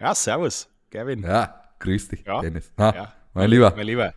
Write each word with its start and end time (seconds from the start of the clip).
Ja, 0.00 0.14
servus, 0.14 0.68
Gavin. 0.90 1.22
Ja, 1.22 1.62
grüß 1.78 2.08
dich, 2.08 2.24
Ja. 2.26 2.40
Dennis. 2.40 2.72
Ha, 2.78 2.92
Ja. 2.94 3.12
Mein 3.34 3.50
Lieber, 3.50 3.72
Mein 3.76 3.86
Lieber. 3.86 4.14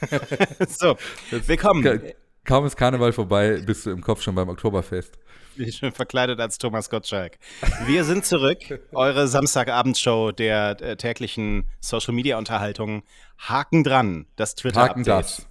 so, 0.68 0.96
willkommen. 1.30 1.82
ka- 1.82 1.98
kaum 2.44 2.64
ist 2.66 2.76
Karneval 2.76 3.12
vorbei, 3.12 3.60
bist 3.64 3.84
du 3.86 3.90
im 3.90 4.00
Kopf 4.00 4.22
schon 4.22 4.34
beim 4.34 4.48
Oktoberfest. 4.48 5.18
Ich 5.50 5.56
bin 5.56 5.72
schon 5.72 5.92
verkleidet 5.92 6.40
als 6.40 6.58
Thomas 6.58 6.88
Gottschalk. 6.90 7.38
Wir 7.86 8.04
sind 8.04 8.24
zurück. 8.24 8.58
Eure 8.92 9.28
Samstagabendshow 9.28 10.32
der 10.32 10.80
äh, 10.80 10.96
täglichen 10.96 11.68
Social-Media-Unterhaltung. 11.80 13.02
Haken 13.38 13.84
dran, 13.84 14.26
das 14.36 14.54
Twitter-Update. 14.56 14.96
Haken 14.96 15.04
das. 15.04 15.46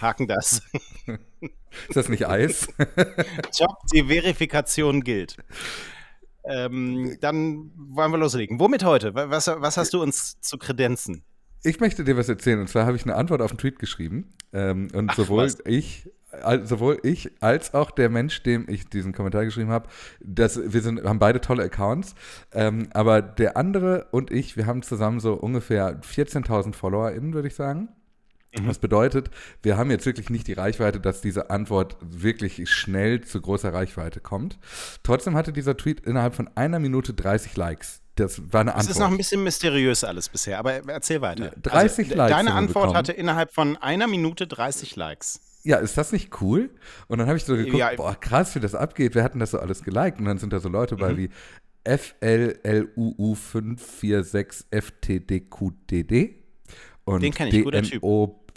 Haken 0.00 0.26
das. 0.28 0.62
Ist 1.88 1.96
das 1.96 2.08
nicht 2.08 2.26
Eis? 2.26 2.68
Job, 3.58 3.76
die 3.92 4.04
Verifikation 4.04 5.02
gilt. 5.04 5.36
Ähm, 6.48 7.16
dann 7.20 7.72
wollen 7.76 8.12
wir 8.12 8.18
loslegen. 8.18 8.60
Womit 8.60 8.84
heute? 8.84 9.14
Was, 9.14 9.48
was 9.48 9.76
hast 9.76 9.92
du 9.94 10.02
uns 10.02 10.40
zu 10.40 10.58
kredenzen? 10.58 11.24
Ich 11.62 11.80
möchte 11.80 12.04
dir 12.04 12.16
was 12.16 12.28
erzählen. 12.28 12.60
Und 12.60 12.68
zwar 12.68 12.86
habe 12.86 12.96
ich 12.96 13.02
eine 13.02 13.16
Antwort 13.16 13.42
auf 13.42 13.50
einen 13.50 13.58
Tweet 13.58 13.78
geschrieben. 13.78 14.32
Ähm, 14.52 14.88
und 14.94 15.10
Ach, 15.10 15.16
sowohl 15.16 15.44
was? 15.44 15.58
ich, 15.64 16.08
sowohl 16.62 16.98
ich 17.02 17.30
als 17.40 17.74
auch 17.74 17.90
der 17.90 18.08
Mensch, 18.08 18.42
dem 18.42 18.66
ich 18.68 18.88
diesen 18.88 19.12
Kommentar 19.12 19.44
geschrieben 19.44 19.70
habe, 19.70 19.88
das, 20.20 20.60
wir 20.72 20.82
sind, 20.82 21.02
haben 21.02 21.18
beide 21.18 21.40
tolle 21.40 21.64
Accounts. 21.64 22.14
Ähm, 22.52 22.88
aber 22.92 23.22
der 23.22 23.56
andere 23.56 24.06
und 24.12 24.30
ich, 24.30 24.56
wir 24.56 24.66
haben 24.66 24.82
zusammen 24.82 25.18
so 25.18 25.34
ungefähr 25.34 26.00
14.000 26.00 26.74
FollowerInnen, 26.74 27.34
würde 27.34 27.48
ich 27.48 27.54
sagen. 27.54 27.88
Das 28.64 28.78
bedeutet, 28.78 29.30
wir 29.62 29.76
haben 29.76 29.90
jetzt 29.90 30.06
wirklich 30.06 30.30
nicht 30.30 30.46
die 30.46 30.54
Reichweite, 30.54 31.00
dass 31.00 31.20
diese 31.20 31.50
Antwort 31.50 31.96
wirklich 32.00 32.68
schnell 32.70 33.20
zu 33.22 33.40
großer 33.40 33.72
Reichweite 33.74 34.20
kommt. 34.20 34.58
Trotzdem 35.02 35.34
hatte 35.36 35.52
dieser 35.52 35.76
Tweet 35.76 36.00
innerhalb 36.00 36.34
von 36.34 36.48
einer 36.54 36.78
Minute 36.78 37.12
30 37.12 37.56
Likes. 37.56 38.00
Das 38.14 38.40
war 38.52 38.62
eine 38.62 38.70
Es 38.70 38.76
Antwort. 38.76 38.90
ist 38.92 38.98
noch 39.00 39.10
ein 39.10 39.16
bisschen 39.18 39.44
mysteriös 39.44 40.02
alles 40.04 40.28
bisher, 40.30 40.58
aber 40.58 40.72
erzähl 40.88 41.20
weiter. 41.20 41.52
30 41.60 42.08
d- 42.08 42.14
Likes 42.14 42.34
Deine 42.34 42.48
wir 42.50 42.54
Antwort 42.54 42.84
bekommen. 42.84 42.96
hatte 42.96 43.12
innerhalb 43.12 43.52
von 43.52 43.76
einer 43.76 44.06
Minute 44.06 44.46
30 44.46 44.96
Likes. 44.96 45.40
Ja, 45.64 45.76
ist 45.78 45.98
das 45.98 46.12
nicht 46.12 46.40
cool? 46.40 46.70
Und 47.08 47.18
dann 47.18 47.26
habe 47.26 47.36
ich 47.36 47.44
so 47.44 47.56
geguckt, 47.56 47.76
Ja. 47.76 47.90
boah, 47.96 48.14
krass, 48.18 48.54
wie 48.54 48.60
das 48.60 48.74
abgeht. 48.74 49.14
Wer 49.14 49.22
hat 49.24 49.34
denn 49.34 49.40
das 49.40 49.50
so 49.50 49.58
alles 49.58 49.82
geliked? 49.82 50.18
Und 50.20 50.24
dann 50.24 50.38
sind 50.38 50.52
da 50.52 50.60
so 50.60 50.68
Leute 50.70 50.94
Mhm. 50.94 50.98
bei 51.00 51.16
wie 51.18 51.28
FLLUU546FTDQDD 55.06 56.34
und 57.04 57.22
Den 57.22 57.32
kenn 57.34 57.48
ich, 57.48 57.64
guter 57.64 57.82
Typ. 57.82 58.02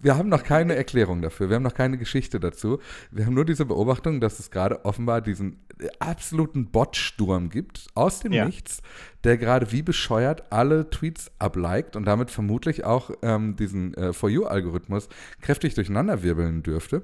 Wir 0.00 0.16
haben 0.16 0.28
noch 0.28 0.42
keine 0.42 0.74
Erklärung 0.74 1.22
dafür, 1.22 1.48
wir 1.48 1.56
haben 1.56 1.62
noch 1.62 1.74
keine 1.74 1.98
Geschichte 1.98 2.40
dazu. 2.40 2.78
Wir 3.10 3.26
haben 3.26 3.34
nur 3.34 3.44
diese 3.44 3.64
Beobachtung, 3.64 4.20
dass 4.20 4.38
es 4.38 4.50
gerade 4.50 4.84
offenbar 4.84 5.20
diesen 5.20 5.64
äh, 5.78 5.88
absoluten 5.98 6.70
Bot-Sturm 6.70 7.50
gibt, 7.50 7.86
aus 7.94 8.20
dem 8.20 8.32
Ja. 8.32 8.44
Nichts, 8.44 8.82
der 9.24 9.38
gerade 9.38 9.72
wie 9.72 9.82
bescheuert 9.82 10.52
alle 10.52 10.90
Tweets 10.90 11.30
abliked 11.38 11.96
und 11.96 12.04
damit 12.04 12.30
vermutlich 12.30 12.84
auch 12.84 13.10
ähm, 13.22 13.56
diesen 13.56 13.94
äh, 13.94 14.12
For 14.12 14.28
You-Algorithmus 14.30 15.08
kräftig 15.40 15.74
durcheinanderwirbeln 15.74 16.62
dürfte. 16.62 17.02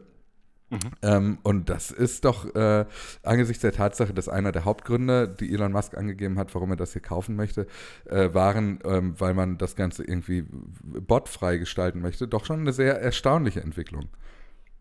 Ähm, 1.02 1.38
und 1.42 1.68
das 1.68 1.90
ist 1.90 2.24
doch 2.24 2.54
äh, 2.54 2.84
angesichts 3.22 3.62
der 3.62 3.72
Tatsache, 3.72 4.14
dass 4.14 4.28
einer 4.28 4.52
der 4.52 4.64
Hauptgründe, 4.64 5.28
die 5.28 5.52
Elon 5.52 5.72
Musk 5.72 5.96
angegeben 5.96 6.38
hat, 6.38 6.54
warum 6.54 6.70
er 6.70 6.76
das 6.76 6.92
hier 6.92 7.02
kaufen 7.02 7.36
möchte, 7.36 7.66
äh, 8.04 8.32
waren, 8.32 8.78
ähm, 8.84 9.14
weil 9.18 9.34
man 9.34 9.58
das 9.58 9.74
Ganze 9.74 10.04
irgendwie 10.04 10.44
botfrei 10.82 11.56
gestalten 11.56 12.00
möchte, 12.00 12.28
doch 12.28 12.44
schon 12.44 12.60
eine 12.60 12.72
sehr 12.72 13.00
erstaunliche 13.00 13.60
Entwicklung. 13.60 14.08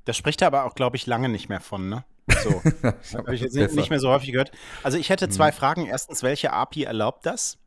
da 0.05 0.13
spricht 0.13 0.41
er 0.41 0.47
aber 0.47 0.65
auch, 0.65 0.75
glaube 0.75 0.95
ich, 0.95 1.05
lange 1.05 1.29
nicht 1.29 1.49
mehr 1.49 1.59
von, 1.59 1.89
ne? 1.89 2.03
So. 2.43 2.61
Habe 3.17 3.35
ich 3.35 3.41
jetzt 3.41 3.55
Besser. 3.55 3.75
nicht 3.75 3.89
mehr 3.89 3.99
so 3.99 4.09
häufig 4.09 4.31
gehört. 4.31 4.51
Also, 4.83 4.97
ich 4.97 5.09
hätte 5.09 5.29
zwei 5.29 5.51
Fragen. 5.51 5.85
Erstens, 5.85 6.23
welche 6.23 6.53
API 6.53 6.83
erlaubt 6.83 7.25
das? 7.25 7.57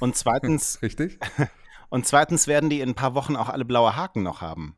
Und 0.00 0.16
zweitens, 0.16 0.78
Richtig? 0.82 1.18
und 1.88 2.06
zweitens 2.06 2.46
werden 2.46 2.70
die 2.70 2.80
in 2.80 2.90
ein 2.90 2.94
paar 2.94 3.14
Wochen 3.14 3.36
auch 3.36 3.48
alle 3.48 3.64
blaue 3.64 3.96
Haken 3.96 4.22
noch 4.22 4.40
haben. 4.40 4.76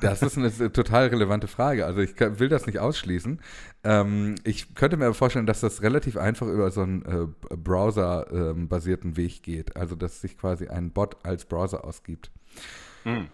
Das 0.00 0.22
ist 0.22 0.38
eine 0.38 0.50
total 0.72 1.08
relevante 1.08 1.46
Frage. 1.46 1.84
Also 1.84 2.00
ich 2.00 2.18
will 2.18 2.48
das 2.48 2.66
nicht 2.66 2.78
ausschließen. 2.78 3.40
Ähm, 3.84 4.36
ich 4.42 4.74
könnte 4.74 4.96
mir 4.96 5.04
aber 5.04 5.14
vorstellen, 5.14 5.44
dass 5.44 5.60
das 5.60 5.82
relativ 5.82 6.16
einfach 6.16 6.46
über 6.46 6.70
so 6.70 6.80
einen 6.80 7.02
äh, 7.02 7.26
Browser-basierten 7.54 9.18
Weg 9.18 9.42
geht. 9.42 9.76
Also 9.76 9.94
dass 9.94 10.22
sich 10.22 10.38
quasi 10.38 10.68
ein 10.68 10.90
Bot 10.90 11.18
als 11.22 11.44
Browser 11.44 11.84
ausgibt. 11.84 12.30
Hm. 13.02 13.28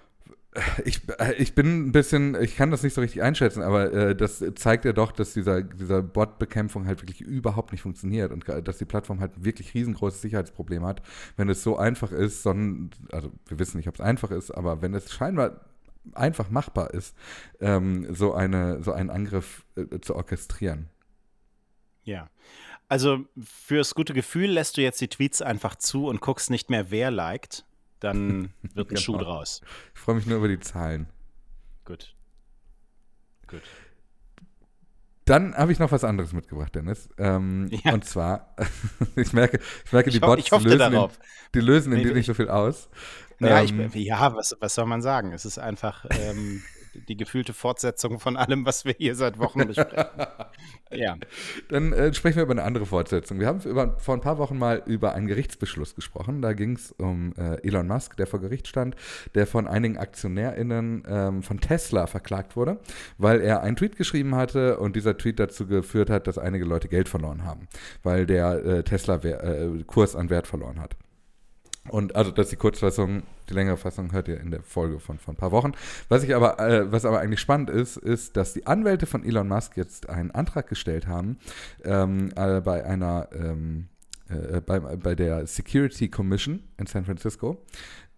Ich, 0.85 1.03
äh, 1.21 1.35
ich 1.35 1.55
bin 1.55 1.87
ein 1.87 1.93
bisschen, 1.93 2.35
ich 2.43 2.57
kann 2.57 2.73
das 2.73 2.83
nicht 2.83 2.95
so 2.95 3.01
richtig 3.01 3.23
einschätzen, 3.23 3.63
aber 3.63 3.93
äh, 3.93 4.17
das 4.17 4.43
zeigt 4.57 4.85
ja 4.85 4.93
doch, 4.93 5.13
dass 5.13 5.33
dieser, 5.33 5.63
dieser 5.63 6.03
Bot-Bekämpfung 6.03 6.87
halt 6.87 7.01
wirklich 7.01 7.21
überhaupt 7.21 7.71
nicht 7.71 7.83
funktioniert 7.83 8.33
und 8.33 8.45
ge- 8.45 8.61
dass 8.61 8.79
die 8.79 8.85
Plattform 8.85 9.21
halt 9.21 9.45
wirklich 9.45 9.73
riesengroßes 9.75 10.21
Sicherheitsproblem 10.21 10.85
hat. 10.85 11.03
Wenn 11.37 11.49
es 11.49 11.63
so 11.63 11.79
einfach 11.79 12.11
ist, 12.11 12.43
sondern, 12.43 12.91
also 13.13 13.31
wir 13.47 13.61
wissen 13.61 13.77
nicht, 13.77 13.87
ob 13.89 13.95
es 13.95 14.01
einfach 14.01 14.33
ist, 14.33 14.51
aber 14.51 14.83
wenn 14.83 14.93
es 14.95 15.13
scheinbar 15.13 15.61
einfach 16.15 16.51
machbar 16.51 16.93
ist, 16.95 17.17
ähm, 17.61 18.13
so, 18.15 18.35
eine, 18.35 18.83
so 18.83 18.93
einen 18.93 19.11
Angriff 19.11 19.65
äh, 19.77 20.01
zu 20.01 20.17
orchestrieren. 20.17 20.89
Ja. 22.05 22.29
Also 22.89 23.25
fürs 23.41 23.95
gute 23.95 24.15
Gefühl 24.15 24.51
lässt 24.51 24.77
du 24.77 24.81
jetzt 24.83 25.01
die 25.01 25.09
Tweets 25.09 25.43
einfach 25.43 25.77
zu 25.77 26.07
und 26.07 26.21
guckst 26.21 26.51
nicht 26.51 26.71
mehr, 26.71 26.91
wer 26.91 27.11
liked. 27.11 27.65
Dann 28.01 28.53
wird 28.75 28.89
ein 28.89 28.95
Genau. 28.95 29.01
Schuh 29.01 29.17
draus. 29.19 29.61
Ich 29.95 30.01
freue 30.01 30.15
mich 30.17 30.27
nur 30.27 30.39
über 30.39 30.49
die 30.49 30.59
Zahlen. 30.59 31.07
Gut. 31.85 32.15
Gut. 33.47 33.63
Dann 35.27 35.55
habe 35.55 35.71
ich 35.71 35.79
noch 35.79 35.93
was 35.93 36.03
anderes 36.03 36.33
mitgebracht, 36.33 36.75
Dennis. 36.75 37.09
Ähm, 37.19 37.69
Ja. 37.85 37.93
Und 37.93 38.05
zwar, 38.05 38.57
ich 39.17 39.33
merke, 39.33 39.61
ich 39.85 39.93
merke, 39.93 40.11
die 40.11 40.17
Ich 40.17 40.21
Bots 40.21 40.51
lösen. 40.65 40.93
In, 40.95 41.09
die 41.55 41.61
lösen 41.61 41.93
in 41.93 41.99
Nee, 41.99 42.05
dir 42.05 42.11
ich- 42.11 42.17
nicht 42.17 42.27
so 42.27 42.35
viel 42.35 42.49
aus. 42.49 42.89
Ja, 43.41 43.63
Ähm, 43.63 43.91
ich, 43.93 44.05
ja 44.05 44.35
was, 44.35 44.57
was 44.61 44.75
soll 44.75 44.87
man 44.87 45.03
sagen? 45.03 45.33
Es 45.33 45.45
ist 45.45 45.59
einfach 45.59 46.05
ähm, 46.11 46.63
die 47.09 47.17
gefühlte 47.17 47.53
Fortsetzung 47.53 48.19
von 48.19 48.37
allem, 48.37 48.67
was 48.67 48.85
wir 48.85 48.95
hier 48.97 49.15
seit 49.15 49.39
Wochen 49.39 49.67
besprechen. 49.67 50.27
ja. 50.91 51.17
Dann 51.69 51.93
äh, 51.93 52.13
sprechen 52.13 52.37
wir 52.37 52.43
über 52.45 52.53
eine 52.53 52.65
andere 52.65 52.87
Fortsetzung. 52.87 53.39
Wir 53.39 53.47
haben 53.47 53.61
über, 53.61 53.99
vor 53.99 54.15
ein 54.15 54.21
paar 54.21 54.39
Wochen 54.39 54.59
mal 54.59 54.83
über 54.87 55.15
einen 55.15 55.27
Gerichtsbeschluss 55.27 55.95
gesprochen. 55.95 56.43
Da 56.43 56.53
ging 56.53 56.77
es 56.77 56.93
um 56.93 57.33
äh, 57.37 57.67
Elon 57.67 57.87
Musk, 57.87 58.17
der 58.17 58.27
vor 58.27 58.41
Gericht 58.41 58.67
stand, 58.67 58.97
der 59.35 59.47
von 59.47 59.67
einigen 59.67 59.99
AktionärInnen 59.99 61.05
ähm, 61.07 61.43
von 61.43 61.61
Tesla 61.61 62.07
verklagt 62.07 62.57
wurde, 62.57 62.79
weil 63.19 63.41
er 63.41 63.63
einen 63.63 63.77
Tweet 63.77 63.97
geschrieben 63.97 64.35
hatte 64.35 64.79
und 64.79 64.97
dieser 64.97 65.17
Tweet 65.17 65.39
dazu 65.39 65.67
geführt 65.67 66.11
hat, 66.11 66.27
dass 66.27 66.39
einige 66.39 66.65
Leute 66.65 66.89
Geld 66.89 67.09
verloren 67.09 67.45
haben, 67.45 67.69
weil 68.03 68.27
der 68.27 68.65
äh, 68.65 68.83
Tesla-Kurs 68.83 70.17
an 70.17 70.31
Wert 70.31 70.47
verloren 70.47 70.81
hat. 70.81 70.97
Und 71.89 72.15
also 72.15 72.31
das 72.31 72.47
ist 72.47 72.53
die 72.53 72.57
Kurzfassung, 72.57 73.23
die 73.49 73.55
längere 73.55 73.77
Fassung 73.77 74.13
hört 74.13 74.29
ihr 74.29 74.39
in 74.39 74.51
der 74.51 74.63
Folge 74.63 75.01
von, 75.01 75.19
von 75.19 75.35
ein 75.35 75.37
paar 75.37 75.51
Wochen. 75.51 75.73
Was 76.09 76.23
ich 76.23 76.35
aber, 76.35 76.61
äh, 76.61 76.93
was 76.93 77.05
aber 77.05 77.21
eigentlich 77.21 77.41
spannend 77.41 77.71
ist, 77.71 77.97
ist, 77.97 78.37
dass 78.37 78.53
die 78.53 78.67
Anwälte 78.67 79.07
von 79.07 79.25
Elon 79.25 79.49
Musk 79.49 79.77
jetzt 79.77 80.09
einen 80.09 80.31
Antrag 80.31 80.69
gestellt 80.69 81.07
haben 81.07 81.39
ähm, 81.85 82.33
äh, 82.37 82.61
bei 82.61 82.85
einer 82.85 83.29
ähm, 83.33 83.89
äh, 84.29 84.61
bei, 84.61 84.79
bei 84.79 85.15
der 85.15 85.47
Security 85.47 86.09
Commission 86.09 86.63
in 86.79 86.87
San 86.87 87.05
Francisco, 87.05 87.65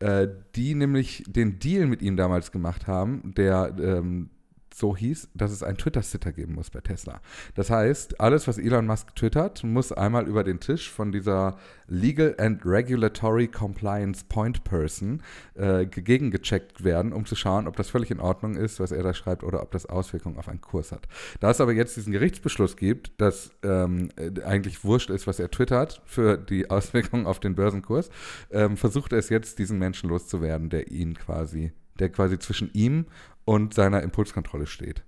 äh, 0.01 0.29
die 0.55 0.75
nämlich 0.75 1.25
den 1.27 1.59
Deal 1.59 1.87
mit 1.87 2.03
ihm 2.03 2.17
damals 2.17 2.53
gemacht 2.53 2.87
haben, 2.87 3.33
der 3.37 3.75
ähm, 3.79 4.31
so 4.75 4.97
hieß, 4.97 5.29
dass 5.35 5.53
es 5.53 5.63
einen 5.63 5.77
Twitter-Sitter 5.77 6.33
geben 6.33 6.55
muss 6.55 6.71
bei 6.71 6.81
Tesla. 6.81 7.21
Das 7.55 7.71
heißt, 7.71 8.21
alles, 8.21 8.49
was 8.49 8.59
Elon 8.59 8.87
Musk 8.87 9.15
twittert, 9.15 9.65
muss 9.65 9.93
einmal 9.93 10.27
über 10.27 10.45
den 10.45 10.61
Tisch 10.61 10.91
von 10.91 11.13
dieser 11.13 11.57
Legal 11.89 12.35
and 12.39 12.65
Regulatory 12.65 13.49
Compliance 13.49 14.25
Point 14.29 14.65
Person 14.65 15.23
äh, 15.55 15.85
gegengecheckt 15.87 16.85
werden, 16.85 17.13
um 17.13 17.27
zu 17.27 17.37
schauen, 17.37 17.67
ob 17.67 17.77
das 17.77 17.91
völlig 17.91 18.11
in 18.11 18.21
Ordnung 18.21 18.57
ist, 18.57 18.81
was 18.81 18.93
er 18.93 19.03
da 19.03 19.13
schreibt, 19.13 19.45
oder 19.45 19.63
ob 19.63 19.71
das 19.73 19.87
Auswirkungen 19.87 20.39
auf 20.39 20.49
einen 20.49 20.61
Kurs 20.61 20.93
hat. 20.93 21.07
Da 21.41 21.51
es 21.51 21.61
aber 21.61 21.73
jetzt 21.73 21.97
diesen 21.97 22.13
Gerichtsbeschluss 22.13 22.77
gibt, 22.77 23.21
dass 23.21 23.51
ähm, 23.63 24.09
äh, 24.17 24.43
eigentlich 24.43 24.85
wurscht 24.85 25.11
ist, 25.11 25.27
was 25.27 25.39
er 25.39 25.51
twittert 25.51 26.03
für 26.07 26.39
die 26.39 26.71
Auswirkungen 26.71 27.27
auf 27.27 27.41
den 27.41 27.55
Börsenkurs, 27.55 28.11
ähm, 28.51 28.77
versucht 28.77 29.13
er 29.13 29.19
es 29.19 29.29
jetzt, 29.29 29.59
diesen 29.59 29.79
Menschen 29.79 30.09
loszuwerden, 30.09 30.71
der 30.71 30.91
ihn 30.91 31.15
quasi, 31.15 31.73
der 31.99 32.09
quasi 32.09 32.39
zwischen 32.39 32.71
ihm 32.73 33.07
und 33.45 33.75
seiner 33.75 34.03
Impulskontrolle 34.03 34.67
steht. 34.67 35.03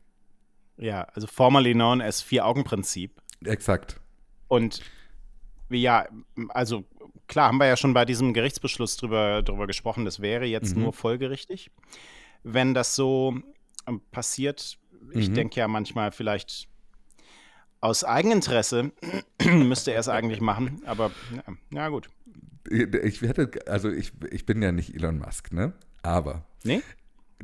Ja, 0.76 1.02
also 1.14 1.26
formerly 1.26 1.72
known 1.72 2.00
as 2.00 2.20
Vier-Augen-Prinzip. 2.22 3.20
Exakt. 3.44 4.00
Und 4.48 4.81
ja, 5.70 6.06
also 6.48 6.84
klar, 7.28 7.48
haben 7.48 7.58
wir 7.58 7.66
ja 7.66 7.76
schon 7.76 7.94
bei 7.94 8.04
diesem 8.04 8.32
Gerichtsbeschluss 8.34 8.96
drüber, 8.96 9.42
drüber 9.42 9.66
gesprochen, 9.66 10.04
das 10.04 10.20
wäre 10.20 10.44
jetzt 10.44 10.75
Mhm. 10.76 10.82
nur 10.82 10.92
folgerichtig. 10.92 11.70
Wenn 12.42 12.75
das 12.75 12.94
so 12.94 13.38
ähm, 13.86 14.00
passiert, 14.10 14.78
ich 15.12 15.28
Mhm. 15.28 15.34
denke 15.34 15.60
ja 15.60 15.69
manchmal 15.69 16.10
vielleicht 16.12 16.69
aus 17.81 18.02
Eigeninteresse 18.02 18.92
müsste 19.44 19.92
er 19.92 20.00
es 20.00 20.08
eigentlich 20.08 20.40
machen, 20.40 20.81
aber 20.86 21.10
ja, 21.34 21.42
ja 21.70 21.88
gut. 21.88 22.08
Ich 22.70 23.20
hätte, 23.20 23.50
also 23.66 23.90
ich, 23.90 24.12
ich 24.31 24.46
bin 24.46 24.62
ja 24.62 24.72
nicht 24.72 24.94
Elon 24.94 25.19
Musk, 25.19 25.52
ne? 25.52 25.75
Aber 26.02 26.46
Nee? 26.62 26.82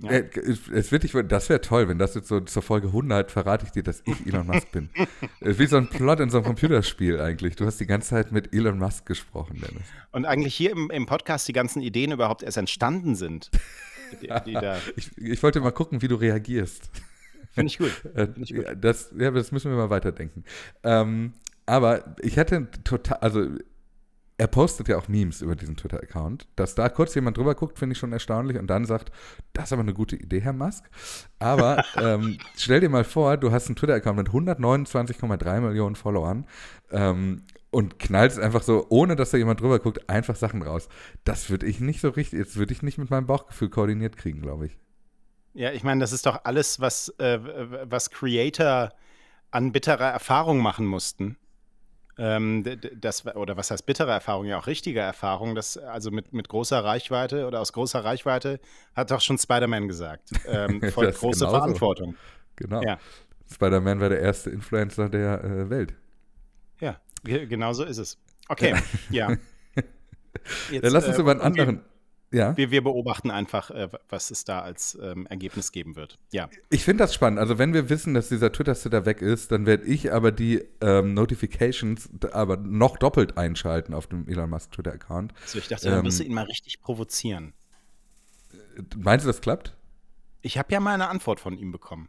Ja. 0.02 0.10
äh, 0.10 0.31
es 0.72 0.92
wird 0.92 1.02
dich, 1.02 1.12
das 1.28 1.48
wäre 1.48 1.60
toll, 1.60 1.88
wenn 1.88 1.98
das 1.98 2.14
jetzt 2.14 2.28
so 2.28 2.40
zur 2.40 2.62
Folge 2.62 2.88
100 2.88 3.31
verrate 3.31 3.66
ich 3.66 3.72
dir, 3.72 3.82
dass 3.82 4.02
ich 4.06 4.26
Elon 4.26 4.46
Musk 4.46 4.70
bin. 4.72 4.88
Es 5.40 5.52
ist 5.52 5.58
Wie 5.58 5.66
so 5.66 5.76
ein 5.76 5.88
Plot 5.88 6.20
in 6.20 6.31
so 6.31 6.38
einem 6.38 6.46
Computerspiel 6.46 7.20
eigentlich. 7.20 7.56
Du 7.56 7.66
hast 7.66 7.78
die 7.81 7.87
ganze 7.87 8.10
Zeit 8.10 8.32
mit 8.32 8.54
Elon 8.54 8.78
Musk 8.78 9.06
gesprochen, 9.06 9.60
Dennis. 9.60 9.87
Und 10.12 10.25
eigentlich 10.25 10.54
hier 10.54 10.70
im, 10.70 10.90
im 10.90 11.06
Podcast 11.06 11.48
die 11.48 11.52
ganzen 11.52 11.82
Ideen 11.82 12.12
überhaupt 12.12 12.42
erst 12.42 12.56
entstanden 12.56 13.14
sind. 13.14 13.50
Die, 14.22 14.26
die 14.44 14.54
da, 14.54 14.76
Ich, 14.96 15.16
ich 15.16 15.40
wollte 15.40 15.60
mal 15.60 15.70
gucken, 15.70 16.02
wie 16.02 16.08
du 16.08 16.16
reagierst. 16.16 16.90
Finde 17.52 17.69
ich 17.69 17.78
gut. 17.78 17.92
Äh, 18.16 18.26
Find 18.26 18.38
ich 18.50 18.56
gut. 18.56 18.66
das, 18.81 19.12
ja, 19.16 19.31
das 19.31 19.52
müssen 19.52 19.70
wir 19.70 19.78
mal 19.78 19.90
weiterdenken. 19.90 20.42
Ähm, 20.82 21.34
aber 21.64 22.16
ich 22.20 22.37
hätte 22.37 22.69
total, 22.82 23.19
also 23.19 23.46
er 24.40 24.46
postet 24.46 24.88
ja 24.88 24.96
auch 24.96 25.06
Memes 25.06 25.42
über 25.42 25.54
diesen 25.54 25.76
Twitter-Account. 25.76 26.48
Dass 26.56 26.75
da 26.75 26.88
kurz 26.88 27.14
jemand 27.14 27.37
drüber 27.37 27.54
guckt, 27.54 27.78
finde 27.78 27.92
ich 27.92 27.98
schon 27.98 28.10
erstaunlich 28.10 28.56
und 28.56 28.69
dann 28.69 28.87
sagt, 28.87 29.12
das 29.52 29.64
ist 29.66 29.75
aber 29.75 29.82
eine 29.82 29.92
gute 29.92 30.16
Idee, 30.16 30.40
Herr 30.40 30.54
Musk. 30.54 30.88
Aber 31.38 31.84
ähm, 32.02 32.38
stell 32.56 32.81
dir 32.81 32.88
mal 32.88 33.04
vor, 33.04 33.37
du 33.37 33.52
hast 33.52 33.66
einen 33.66 33.76
Twitter-Account 33.76 34.16
mit 34.16 34.28
129,3 34.28 35.60
Millionen 35.60 35.94
Followern 35.94 36.46
ähm, 36.90 37.42
und 37.70 37.98
knallst 37.98 38.38
einfach 38.38 38.62
so, 38.62 38.87
ohne 38.88 39.14
dass 39.14 39.28
da 39.28 39.37
jemand 39.37 39.60
drüber 39.60 39.78
guckt, 39.78 40.08
einfach 40.08 40.37
Sachen 40.37 40.62
raus. 40.62 40.88
Das 41.25 41.50
würde 41.50 41.66
ich 41.66 41.81
nicht 41.81 42.00
so 42.00 42.08
richtig, 42.08 42.38
jetzt 42.38 42.56
würde 42.56 42.72
ich 42.72 42.82
nicht 42.82 42.96
mit 42.96 43.10
meinem 43.10 43.26
Bauchgefühl 43.26 43.69
koordiniert 43.69 44.16
kriegen, 44.16 44.40
glaube 44.40 44.64
ich. 44.64 44.78
Ja, 45.52 45.70
ich 45.72 45.84
meine, 45.84 46.00
das 46.00 46.12
ist 46.12 46.25
doch 46.25 46.44
alles, 46.44 46.81
was, 46.81 47.10
äh, 47.19 47.40
was 47.42 48.08
Creator 48.08 48.94
an 49.50 49.72
bitterer 49.72 50.08
Erfahrung 50.10 50.60
machen 50.60 50.87
mussten. 50.87 51.37
Ähm, 52.22 52.64
das, 53.00 53.25
oder 53.26 53.56
was 53.56 53.70
heißt 53.70 53.87
bittere 53.87 54.11
Erfahrung? 54.11 54.44
Ja, 54.44 54.58
auch 54.58 54.67
richtige 54.67 55.00
Erfahrung. 55.00 55.55
Das, 55.55 55.78
also 55.78 56.11
mit, 56.11 56.34
mit 56.34 56.49
großer 56.50 56.84
Reichweite 56.84 57.46
oder 57.46 57.61
aus 57.61 57.72
großer 57.72 58.05
Reichweite 58.05 58.61
hat 58.94 59.11
doch 59.11 59.22
schon 59.22 59.38
Spider-Man 59.38 59.88
gesagt. 59.88 60.31
Ähm, 60.46 60.82
ist 60.82 60.94
große 60.94 61.20
genauso. 61.20 61.46
Verantwortung. 61.49 62.14
Genau. 62.56 62.82
Ja. 62.82 62.99
Spider-Man 63.50 64.00
war 64.00 64.11
der 64.11 64.20
erste 64.20 64.50
Influencer 64.50 65.08
der 65.08 65.43
äh, 65.43 65.70
Welt. 65.70 65.94
Ja, 66.78 67.00
ge- 67.25 67.46
genau 67.46 67.72
so 67.72 67.84
ist 67.84 67.96
es. 67.99 68.19
Okay, 68.49 68.75
ja. 69.11 69.37
Jetzt, 70.70 70.84
Dann 70.84 70.93
lass 70.93 71.06
uns 71.06 71.16
äh, 71.16 71.20
über 71.20 71.31
einen 71.31 71.40
anderen. 71.40 71.81
Ja, 72.32 72.56
Wir, 72.56 72.71
wir 72.71 72.82
beobachten 72.85 73.31
einfach, 73.31 73.71
äh, 73.71 73.88
was 74.09 74.31
es 74.31 74.44
da 74.44 74.61
als 74.61 74.97
ähm, 75.03 75.27
Ergebnis 75.27 75.73
geben 75.73 75.97
wird. 75.97 76.19
Ja. 76.31 76.49
ich 76.71 76.85
finde 76.85 77.03
das 77.03 77.12
spannend. 77.12 77.41
Also 77.41 77.59
wenn 77.59 77.75
wir 77.75 77.88
wissen, 77.88 78.15
dass 78.15 78.29
dieser 78.29 78.53
Twitter-Sitter 78.53 79.05
weg 79.05 79.21
ist, 79.21 79.50
dann 79.50 79.67
werde 79.67 79.85
ich 79.85 80.12
aber 80.12 80.31
die 80.31 80.65
ähm, 80.81 81.15
Notifications 81.15 82.09
aber 82.32 82.56
noch 82.56 82.99
doppelt 82.99 83.37
einschalten 83.37 83.94
auf 83.94 84.06
dem 84.06 84.29
Elon 84.29 84.49
Musk 84.50 84.71
Twitter-Account. 84.71 85.32
So, 85.44 85.59
ich 85.59 85.67
dachte, 85.67 85.91
dann 85.91 86.05
wirst 86.05 86.21
du 86.21 86.23
Ähm, 86.23 86.31
ihn 86.31 86.35
mal 86.35 86.44
richtig 86.44 86.81
provozieren. 86.81 87.53
Meinst 88.97 89.26
du, 89.26 89.29
das 89.29 89.41
klappt? 89.41 89.75
Ich 90.43 90.56
habe 90.56 90.73
ja 90.73 90.81
mal 90.81 90.94
eine 90.94 91.09
Antwort 91.09 91.41
von 91.41 91.59
ihm 91.59 91.73
bekommen. 91.73 92.09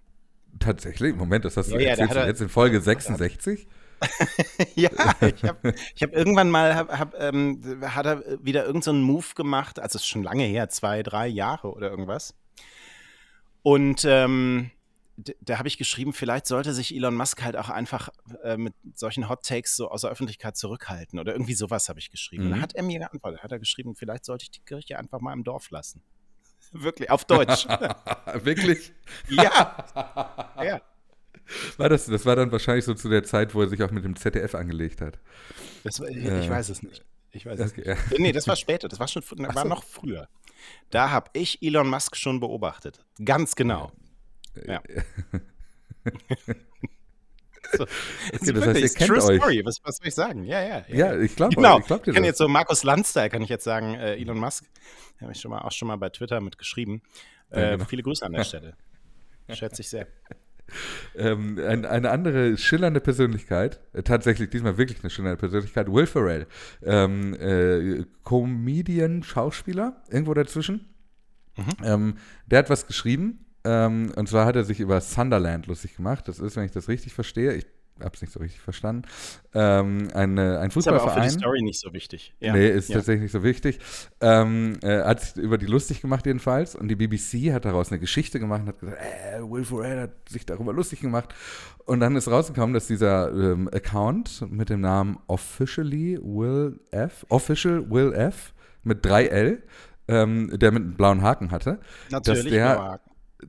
Tatsächlich? 0.59 1.15
Moment, 1.15 1.45
das 1.45 1.57
hast 1.57 1.71
du 1.71 1.79
Ja, 1.79 1.95
ja, 1.95 2.25
jetzt 2.27 2.41
in 2.41 2.49
Folge 2.49 2.81
66? 2.81 3.67
ja, 4.75 4.89
ich 5.21 5.43
habe 5.43 5.73
hab 5.73 6.13
irgendwann 6.13 6.49
mal, 6.49 6.75
hab, 6.75 6.97
hab, 6.97 7.19
ähm, 7.19 7.61
hat 7.83 8.05
er 8.05 8.23
wieder 8.43 8.65
irgendeinen 8.65 9.01
so 9.05 9.13
Move 9.13 9.27
gemacht, 9.35 9.79
also 9.79 9.97
ist 9.97 10.07
schon 10.07 10.23
lange 10.23 10.43
her, 10.43 10.69
zwei, 10.69 11.03
drei 11.03 11.27
Jahre 11.27 11.71
oder 11.71 11.89
irgendwas. 11.89 12.35
Und 13.63 14.05
ähm, 14.05 14.71
da 15.41 15.59
habe 15.59 15.67
ich 15.67 15.77
geschrieben, 15.77 16.13
vielleicht 16.13 16.47
sollte 16.47 16.73
sich 16.73 16.95
Elon 16.95 17.15
Musk 17.15 17.43
halt 17.43 17.55
auch 17.55 17.69
einfach 17.69 18.09
äh, 18.43 18.57
mit 18.57 18.73
solchen 18.95 19.29
Hot 19.29 19.43
Takes 19.43 19.75
so 19.75 19.89
aus 19.89 20.01
der 20.01 20.09
Öffentlichkeit 20.09 20.57
zurückhalten 20.57 21.19
oder 21.19 21.33
irgendwie 21.33 21.53
sowas 21.53 21.89
habe 21.89 21.99
ich 21.99 22.09
geschrieben. 22.09 22.43
Und 22.43 22.49
Mhm. 22.49 22.53
dann 22.53 22.61
hat 22.61 22.75
er 22.75 22.83
mir 22.83 22.99
geantwortet, 22.99 23.43
hat 23.43 23.51
er 23.51 23.59
geschrieben, 23.59 23.95
vielleicht 23.95 24.25
sollte 24.25 24.43
ich 24.43 24.51
die 24.51 24.61
Kirche 24.61 24.97
einfach 24.97 25.19
mal 25.19 25.33
im 25.33 25.43
Dorf 25.43 25.69
lassen. 25.69 26.01
Wirklich, 26.71 27.09
auf 27.09 27.25
Deutsch. 27.25 27.67
Wirklich? 28.33 28.93
ja. 29.29 29.85
ja. 30.63 30.81
War 31.77 31.89
das, 31.89 32.05
das 32.05 32.25
war 32.25 32.35
dann 32.35 32.51
wahrscheinlich 32.51 32.85
so 32.85 32.93
zu 32.93 33.09
der 33.09 33.23
Zeit, 33.23 33.53
wo 33.55 33.61
er 33.61 33.67
sich 33.69 33.81
auch 33.83 33.91
mit 33.91 34.03
dem 34.03 34.15
ZDF 34.15 34.55
angelegt 34.55 35.01
hat. 35.01 35.19
War- 35.83 36.07
ich 36.09 36.17
Äh, 36.25 36.49
weiß 36.49 36.69
es 36.69 36.83
nicht. 36.83 37.03
Ich 37.31 37.45
weiß 37.45 37.59
es 37.59 37.71
Okay, 37.71 37.89
nicht. 37.89 38.11
ja. 38.11 38.17
Nee, 38.19 38.31
das 38.31 38.47
war 38.47 38.55
später. 38.55 38.87
Das 38.89 38.99
war 38.99 39.07
schon 39.07 39.23
war 39.27 39.63
so. 39.63 39.67
noch 39.69 39.83
früher. 39.83 40.27
Da 40.89 41.09
habe 41.11 41.29
ich 41.33 41.61
Elon 41.63 41.87
Musk 41.89 42.15
schon 42.17 42.39
beobachtet. 42.39 43.03
Ganz 43.23 43.55
genau. 43.55 43.91
Ja. 44.67 44.81
So. 47.77 47.83
Okay, 48.33 48.51
das 48.51 48.65
heißt, 48.67 48.79
ihr 48.79 48.85
ist 48.85 48.97
kennt 48.97 49.09
True 49.11 49.23
euch. 49.23 49.39
Story. 49.39 49.61
Was, 49.63 49.77
was 49.83 49.95
soll 49.97 50.07
ich 50.07 50.15
sagen? 50.15 50.43
Ja, 50.43 50.61
ja. 50.61 50.83
Ja, 50.89 51.17
ich 51.17 51.35
glaube 51.37 51.55
Genau. 51.55 51.79
ich 51.79 51.85
glaub 51.85 52.03
dir 52.03 52.11
Ich 52.11 52.15
kann 52.15 52.23
das. 52.23 52.29
jetzt 52.31 52.37
so 52.39 52.47
Markus 52.49 52.83
Landstyle, 52.83 53.29
kann 53.29 53.41
ich 53.43 53.49
jetzt 53.49 53.63
sagen, 53.63 53.93
äh, 53.95 54.15
Elon 54.15 54.39
Musk. 54.39 54.65
Habe 55.21 55.31
ich 55.31 55.39
schon 55.39 55.51
mal, 55.51 55.59
auch 55.61 55.71
schon 55.71 55.87
mal 55.87 55.95
bei 55.95 56.09
Twitter 56.09 56.41
mit 56.41 56.57
geschrieben. 56.57 57.01
Äh, 57.49 57.61
Ja, 57.61 57.71
genau. 57.71 57.85
Viele 57.85 58.03
Grüße 58.03 58.25
an 58.25 58.33
der 58.33 58.43
Stelle. 58.43 58.73
Schätze 59.53 59.81
ich 59.83 59.89
sehr. 59.89 60.07
Ähm, 61.15 61.59
ein, 61.59 61.85
eine 61.85 62.09
andere 62.11 62.57
schillernde 62.57 63.01
Persönlichkeit, 63.01 63.81
äh, 63.93 64.03
tatsächlich 64.03 64.49
diesmal 64.49 64.77
wirklich 64.77 65.03
eine 65.03 65.09
schillernde 65.09 65.37
Persönlichkeit, 65.37 65.91
Will 65.91 66.05
Ferrell, 66.05 66.47
ähm, 66.83 67.33
äh, 67.33 68.05
Comedian, 68.23 69.23
Schauspieler, 69.23 70.01
irgendwo 70.09 70.33
dazwischen. 70.33 70.89
Mhm. 71.57 71.63
Ähm, 71.83 72.13
der 72.45 72.59
hat 72.59 72.69
was 72.69 72.87
geschrieben, 72.87 73.45
ähm, 73.63 74.11
und 74.15 74.29
zwar 74.29 74.45
hat 74.45 74.55
er 74.55 74.63
sich 74.63 74.79
über 74.79 75.01
Sunderland 75.01 75.67
lustig 75.67 75.97
gemacht. 75.97 76.27
Das 76.27 76.39
ist, 76.39 76.55
wenn 76.55 76.65
ich 76.65 76.71
das 76.71 76.87
richtig 76.87 77.13
verstehe, 77.13 77.53
ich 77.53 77.65
habe 78.03 78.15
es 78.15 78.21
nicht 78.21 78.33
so 78.33 78.39
richtig 78.39 78.59
verstanden, 78.61 79.03
ähm, 79.53 80.07
eine, 80.13 80.59
ein 80.59 80.69
Ist 80.69 80.87
aber 80.87 80.97
auch 81.03 81.13
für 81.13 81.19
die 81.21 81.27
Fußballverein. 81.27 81.29
Story 81.31 81.61
nicht 81.61 81.79
so 81.79 81.93
wichtig. 81.93 82.33
Ja. 82.39 82.53
Nee, 82.53 82.69
ist 82.69 82.89
ja. 82.89 82.95
tatsächlich 82.95 83.23
nicht 83.23 83.31
so 83.31 83.43
wichtig. 83.43 83.79
Ähm, 84.21 84.77
äh, 84.83 85.03
hat 85.03 85.21
sich 85.21 85.35
über 85.43 85.57
die 85.57 85.65
lustig 85.65 86.01
gemacht 86.01 86.25
jedenfalls 86.25 86.75
und 86.75 86.87
die 86.87 86.95
BBC 86.95 87.53
hat 87.53 87.65
daraus 87.65 87.91
eine 87.91 87.99
Geschichte 87.99 88.39
gemacht 88.39 88.61
und 88.61 88.67
hat 88.69 88.79
gesagt, 88.79 88.97
äh, 89.01 89.41
Will 89.41 89.63
Ferrell 89.63 89.99
hat 90.01 90.29
sich 90.29 90.45
darüber 90.45 90.73
lustig 90.73 91.01
gemacht. 91.01 91.33
Und 91.85 91.99
dann 91.99 92.15
ist 92.15 92.27
rausgekommen, 92.29 92.73
dass 92.73 92.87
dieser 92.87 93.31
ähm, 93.31 93.67
Account 93.73 94.45
mit 94.51 94.69
dem 94.69 94.81
Namen 94.81 95.17
Officially 95.27 96.19
Will 96.21 96.79
F, 96.91 97.25
Official 97.29 97.89
Will 97.89 98.13
F 98.13 98.53
mit 98.83 99.05
3L, 99.05 99.59
ähm, 100.07 100.51
der 100.57 100.71
mit 100.71 100.83
einem 100.83 100.93
blauen 100.95 101.21
Haken 101.21 101.51
hatte, 101.51 101.79
Natürlich. 102.09 102.49
der- 102.51 102.99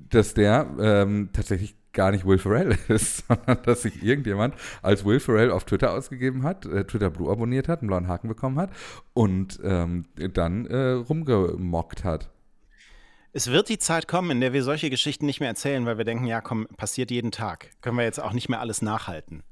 dass 0.09 0.33
der 0.33 0.67
ähm, 0.81 1.29
tatsächlich 1.35 1.77
gar 1.93 2.11
nicht 2.11 2.27
Will 2.27 2.39
Ferrell 2.39 2.77
ist, 2.89 3.27
sondern 3.27 3.63
dass 3.65 3.83
sich 3.83 4.03
irgendjemand 4.03 4.55
als 4.83 5.05
Will 5.05 5.21
Ferrell 5.21 5.51
auf 5.51 5.65
Twitter 5.65 5.93
ausgegeben 5.93 6.43
hat, 6.43 6.67
äh, 6.67 6.85
Twitter 6.85 7.11
Blue 7.11 7.31
abonniert 7.31 7.69
hat, 7.69 7.81
einen 7.81 7.89
blauen 7.89 8.09
Haken 8.09 8.29
bekommen 8.29 8.59
hat 8.59 8.71
und 9.15 9.61
ähm, 9.63 10.07
dann 10.17 10.67
äh, 10.67 10.93
rumgemockt 10.93 12.05
hat. 12.05 12.31
Es 13.35 13.51
wird 13.51 13.71
die 13.71 13.79
Zeit 13.79 14.09
kommen, 14.09 14.31
in 14.31 14.41
der 14.41 14.53
wir 14.53 14.63
solche 14.63 14.91
Geschichten 14.91 15.25
nicht 15.25 15.41
mehr 15.41 15.49
erzählen, 15.49 15.87
weil 15.87 15.97
wir 15.97 16.05
denken, 16.05 16.27
ja, 16.27 16.43
komm, 16.43 16.67
passiert 16.77 17.11
jeden 17.11 17.31
Tag. 17.31 17.71
Können 17.81 17.97
wir 17.97 18.05
jetzt 18.05 18.21
auch 18.21 18.35
nicht 18.35 18.51
mehr 18.51 18.61
alles 18.61 18.83
nachhalten. 18.83 19.43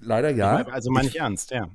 Leider 0.00 0.30
ja. 0.30 0.66
Also 0.66 0.90
meine 0.90 1.08
ich 1.08 1.18
ernst, 1.18 1.50
ja. 1.50 1.68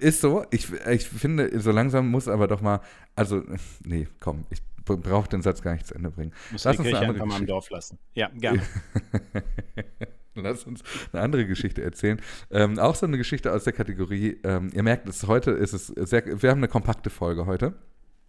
Ist 0.00 0.20
so. 0.20 0.44
Ich, 0.50 0.72
ich 0.72 1.08
finde, 1.08 1.60
so 1.60 1.70
langsam 1.70 2.08
muss 2.10 2.26
aber 2.28 2.48
doch 2.48 2.60
mal, 2.60 2.80
also, 3.14 3.42
nee, 3.84 4.08
komm, 4.18 4.44
ich 4.50 4.60
brauche 4.84 5.28
den 5.28 5.42
Satz 5.42 5.62
gar 5.62 5.74
nicht 5.74 5.86
zu 5.86 5.94
Ende 5.94 6.10
bringen. 6.10 6.32
Muss 6.50 6.64
Lass 6.64 6.76
die 6.76 6.80
uns 6.80 6.88
eine 6.88 6.90
Kirche 6.90 7.06
andere 7.08 7.22
einfach 7.22 7.34
mal 7.36 7.40
im 7.40 7.46
Dorf 7.46 7.70
lassen. 7.70 7.98
Ja, 8.14 8.28
gerne. 8.34 8.62
Lass 10.34 10.64
uns 10.64 10.82
eine 11.12 11.22
andere 11.22 11.46
Geschichte 11.46 11.82
erzählen. 11.82 12.20
Ähm, 12.50 12.78
auch 12.78 12.94
so 12.94 13.04
eine 13.06 13.18
Geschichte 13.18 13.52
aus 13.52 13.64
der 13.64 13.72
Kategorie, 13.72 14.38
ähm, 14.44 14.70
ihr 14.72 14.82
merkt, 14.82 15.08
es, 15.08 15.26
heute 15.26 15.50
ist 15.50 15.72
es 15.72 15.88
sehr, 15.88 16.24
wir 16.42 16.50
haben 16.50 16.58
eine 16.58 16.68
kompakte 16.68 17.10
Folge 17.10 17.46
heute. 17.46 17.74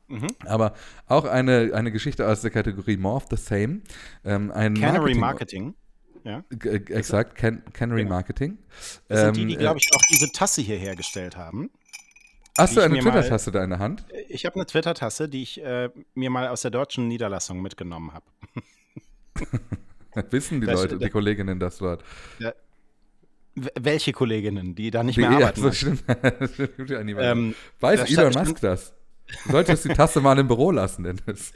Mhm. 0.08 0.28
Aber 0.46 0.74
auch 1.08 1.26
eine, 1.26 1.72
eine 1.74 1.92
Geschichte 1.92 2.28
aus 2.28 2.42
der 2.42 2.52
Kategorie 2.52 2.98
More 2.98 3.16
of 3.16 3.28
the 3.30 3.38
Same. 3.38 3.82
Ähm, 4.26 4.52
ein 4.52 4.74
Cannery 4.74 5.14
Marketing- 5.16 5.20
Marketing. 5.20 5.76
Ja? 6.24 6.44
Exakt, 6.50 7.36
Can 7.36 7.64
Canary 7.74 8.04
genau. 8.04 8.16
Marketing. 8.16 8.58
Das 9.08 9.22
sind 9.22 9.38
die, 9.38 9.46
die, 9.46 9.54
ähm, 9.54 9.60
glaube 9.60 9.80
ich, 9.80 9.90
auch 9.94 10.02
diese 10.10 10.32
Tasse 10.32 10.62
hier 10.62 10.78
hergestellt 10.78 11.38
haben. 11.38 11.70
Hast 12.58 12.76
du 12.76 12.82
eine 12.82 13.00
Twitter-Tasse 13.00 13.52
da 13.52 13.64
in 13.64 13.70
der 13.70 13.80
Hand? 13.80 14.06
Ich 14.28 14.46
habe 14.46 14.56
eine 14.56 14.66
Twitter-Tasse, 14.66 15.30
die 15.30 15.42
ich 15.42 15.64
äh, 15.64 15.90
mir 16.16 16.30
mal 16.30 16.48
aus 16.50 16.62
der 16.62 16.72
deutschen 16.72 17.08
Niederlassung 17.08 17.62
mitgenommen 17.62 18.14
habe. 18.14 18.26
Wissen 20.32 20.60
die 20.60 20.68
das, 20.68 20.82
Leute, 20.82 20.98
die 21.00 21.10
Kolleginnen 21.10 21.60
das 21.60 21.78
dort? 21.78 22.04
Ja, 22.40 22.54
welche 23.56 24.14
Kolleginnen, 24.14 24.76
die 24.76 24.92
da 24.92 25.04
nicht 25.04 25.18
mehr 25.18 25.30
arbeiten? 25.30 25.62
Ja, 25.64 25.70
so 25.70 25.72
stimmt. 25.72 26.04
das 26.08 26.54
stimmt 26.54 26.90
ja 26.90 27.00
ähm, 27.02 27.56
Weiß 27.80 28.10
Elon 28.10 28.34
Musk 28.34 28.62
das? 28.62 28.94
Du 29.46 29.52
solltest 29.52 29.86
die 29.86 29.90
Tasse 29.90 30.22
mal 30.22 30.38
im 30.38 30.48
Büro 30.48 30.72
lassen, 30.72 31.04
Dennis. 31.04 31.54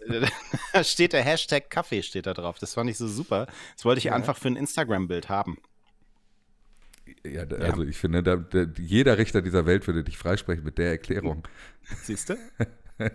Da 0.73 0.83
steht 0.83 1.13
der 1.13 1.23
Hashtag 1.23 1.69
Kaffee 1.69 2.03
steht 2.03 2.25
da 2.25 2.33
drauf. 2.33 2.59
Das 2.59 2.73
fand 2.73 2.89
ich 2.89 2.97
so 2.97 3.07
super. 3.07 3.47
Das 3.75 3.85
wollte 3.85 3.99
ich 3.99 4.05
ja. 4.05 4.13
einfach 4.13 4.37
für 4.37 4.47
ein 4.47 4.55
Instagram-Bild 4.55 5.29
haben. 5.29 5.57
Ja, 7.23 7.43
also 7.43 7.83
ja. 7.83 7.89
ich 7.89 7.97
finde, 7.97 8.23
da, 8.23 8.35
da, 8.35 8.65
jeder 8.77 9.17
Richter 9.17 9.41
dieser 9.41 9.65
Welt 9.65 9.85
würde 9.87 10.03
dich 10.03 10.17
freisprechen 10.17 10.63
mit 10.63 10.77
der 10.77 10.91
Erklärung. 10.91 11.47
Siehst 12.03 12.29
du? 12.29 12.35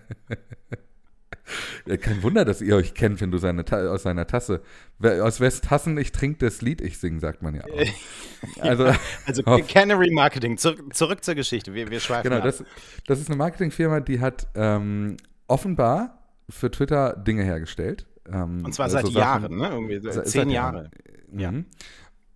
Kein 2.00 2.22
Wunder, 2.22 2.44
dass 2.44 2.60
ihr 2.60 2.76
euch 2.76 2.94
kennt, 2.94 3.20
wenn 3.20 3.30
du 3.30 3.38
seine 3.38 3.64
aus 3.90 4.02
seiner 4.02 4.26
Tasse. 4.26 4.62
Aus 5.02 5.40
wessen 5.40 5.62
Tassen 5.62 5.98
ich 5.98 6.12
trinke 6.12 6.44
das 6.44 6.62
Lied 6.62 6.80
ich 6.80 6.98
singe, 6.98 7.20
sagt 7.20 7.42
man 7.42 7.54
ja 7.54 7.64
auch. 7.64 7.68
Also, 8.60 8.86
ja, 8.86 8.96
also 9.26 9.42
Canary 9.42 10.10
Marketing, 10.10 10.56
Zur, 10.56 10.88
zurück 10.92 11.22
zur 11.22 11.34
Geschichte. 11.34 11.74
Wir, 11.74 11.90
wir 11.90 12.00
schweifen 12.00 12.30
Genau, 12.30 12.42
das, 12.42 12.64
das, 13.06 13.20
ist 13.20 13.28
eine 13.28 13.36
Marketingfirma, 13.36 14.00
die 14.00 14.18
hat 14.20 14.48
ähm, 14.54 15.18
offenbar 15.46 16.20
für 16.48 16.70
Twitter 16.70 17.14
Dinge 17.16 17.42
hergestellt. 17.42 18.06
Ähm, 18.32 18.64
Und 18.64 18.72
zwar 18.72 18.88
seit 18.88 19.06
so 19.06 19.12
Jahren, 19.12 19.56
ne? 19.58 19.68
Irgendwie 19.68 20.00
seit 20.00 20.26
zehn 20.26 20.48
Jahre. 20.48 20.90
Ja. 21.36 21.52
Mhm. 21.52 21.66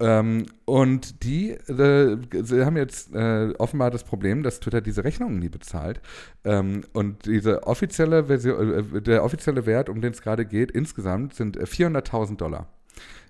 Ähm, 0.01 0.47
und 0.65 1.23
die 1.23 1.51
äh, 1.51 2.19
sie 2.43 2.65
haben 2.65 2.77
jetzt 2.77 3.15
äh, 3.15 3.53
offenbar 3.59 3.93
das 3.93 4.03
Problem, 4.03 4.43
dass 4.43 4.59
Twitter 4.59 4.81
diese 4.81 5.05
Rechnungen 5.05 5.39
nie 5.39 5.49
bezahlt. 5.49 6.01
Ähm, 6.45 6.83
und 6.93 7.27
diese 7.27 7.65
offizielle 7.65 8.25
Version, 8.25 8.97
äh, 8.97 9.03
der 9.03 9.23
offizielle 9.23 9.67
Wert, 9.67 9.89
um 9.89 10.01
den 10.01 10.13
es 10.13 10.21
gerade 10.21 10.47
geht, 10.47 10.73
insgesamt 10.73 11.35
sind 11.35 11.59
400.000 11.59 12.33
äh, 12.33 12.37
Dollar. 12.37 12.67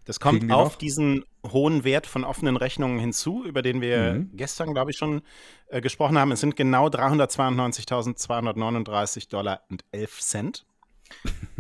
Das 0.07 0.21
kommt 0.21 0.43
die 0.43 0.51
auf 0.51 0.73
noch? 0.73 0.79
diesen 0.79 1.25
hohen 1.47 1.85
Wert 1.85 2.07
von 2.07 2.25
offenen 2.25 2.57
Rechnungen 2.57 2.99
hinzu, 2.99 3.45
über 3.45 3.61
den 3.63 3.81
wir 3.81 4.15
mhm. 4.15 4.31
gestern, 4.35 4.75
glaube 4.75 4.91
ich, 4.91 4.97
schon 4.97 5.23
äh, 5.69 5.81
gesprochen 5.81 6.19
haben. 6.19 6.33
Es 6.33 6.41
sind 6.41 6.57
genau 6.57 6.89
392.239 6.89 9.31
Dollar 9.31 9.61
und 9.71 9.85
11 9.93 10.21
Cent. 10.21 10.67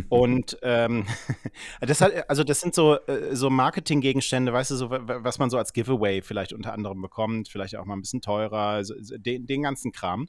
Und 0.09 0.59
ähm, 0.63 1.07
das 1.81 2.01
hat, 2.01 2.29
also 2.29 2.45
das 2.45 2.61
sind 2.61 2.75
so, 2.75 2.99
äh, 3.07 3.35
so 3.35 3.51
Marketinggegenstände, 3.51 4.53
weißt 4.53 4.73
du, 4.73 4.77
so, 4.77 4.91
was 4.91 5.39
man 5.39 5.51
so 5.51 5.59
als 5.59 5.73
Giveaway 5.73 6.23
vielleicht 6.23 6.53
unter 6.53 6.73
anderem 6.73 7.01
bekommt, 7.01 7.49
vielleicht 7.49 7.77
auch 7.77 7.85
mal 7.85 7.95
ein 7.95 8.01
bisschen 8.01 8.21
teurer, 8.21 8.69
also, 8.69 8.95
den, 9.17 9.47
den 9.47 9.63
ganzen 9.63 9.93
Kram. 9.93 10.29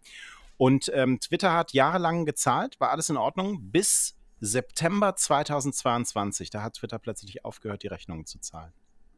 Und 0.57 0.91
ähm, 0.93 1.19
Twitter 1.19 1.53
hat 1.53 1.73
jahrelang 1.73 2.25
gezahlt, 2.25 2.79
war 2.79 2.91
alles 2.91 3.09
in 3.09 3.17
Ordnung, 3.17 3.71
bis 3.71 4.15
September 4.39 5.15
2022. 5.15 6.49
Da 6.49 6.61
hat 6.61 6.75
Twitter 6.75 6.99
plötzlich 6.99 7.43
aufgehört, 7.43 7.83
die 7.83 7.87
Rechnungen 7.87 8.25
zu 8.25 8.39
zahlen. 8.39 8.71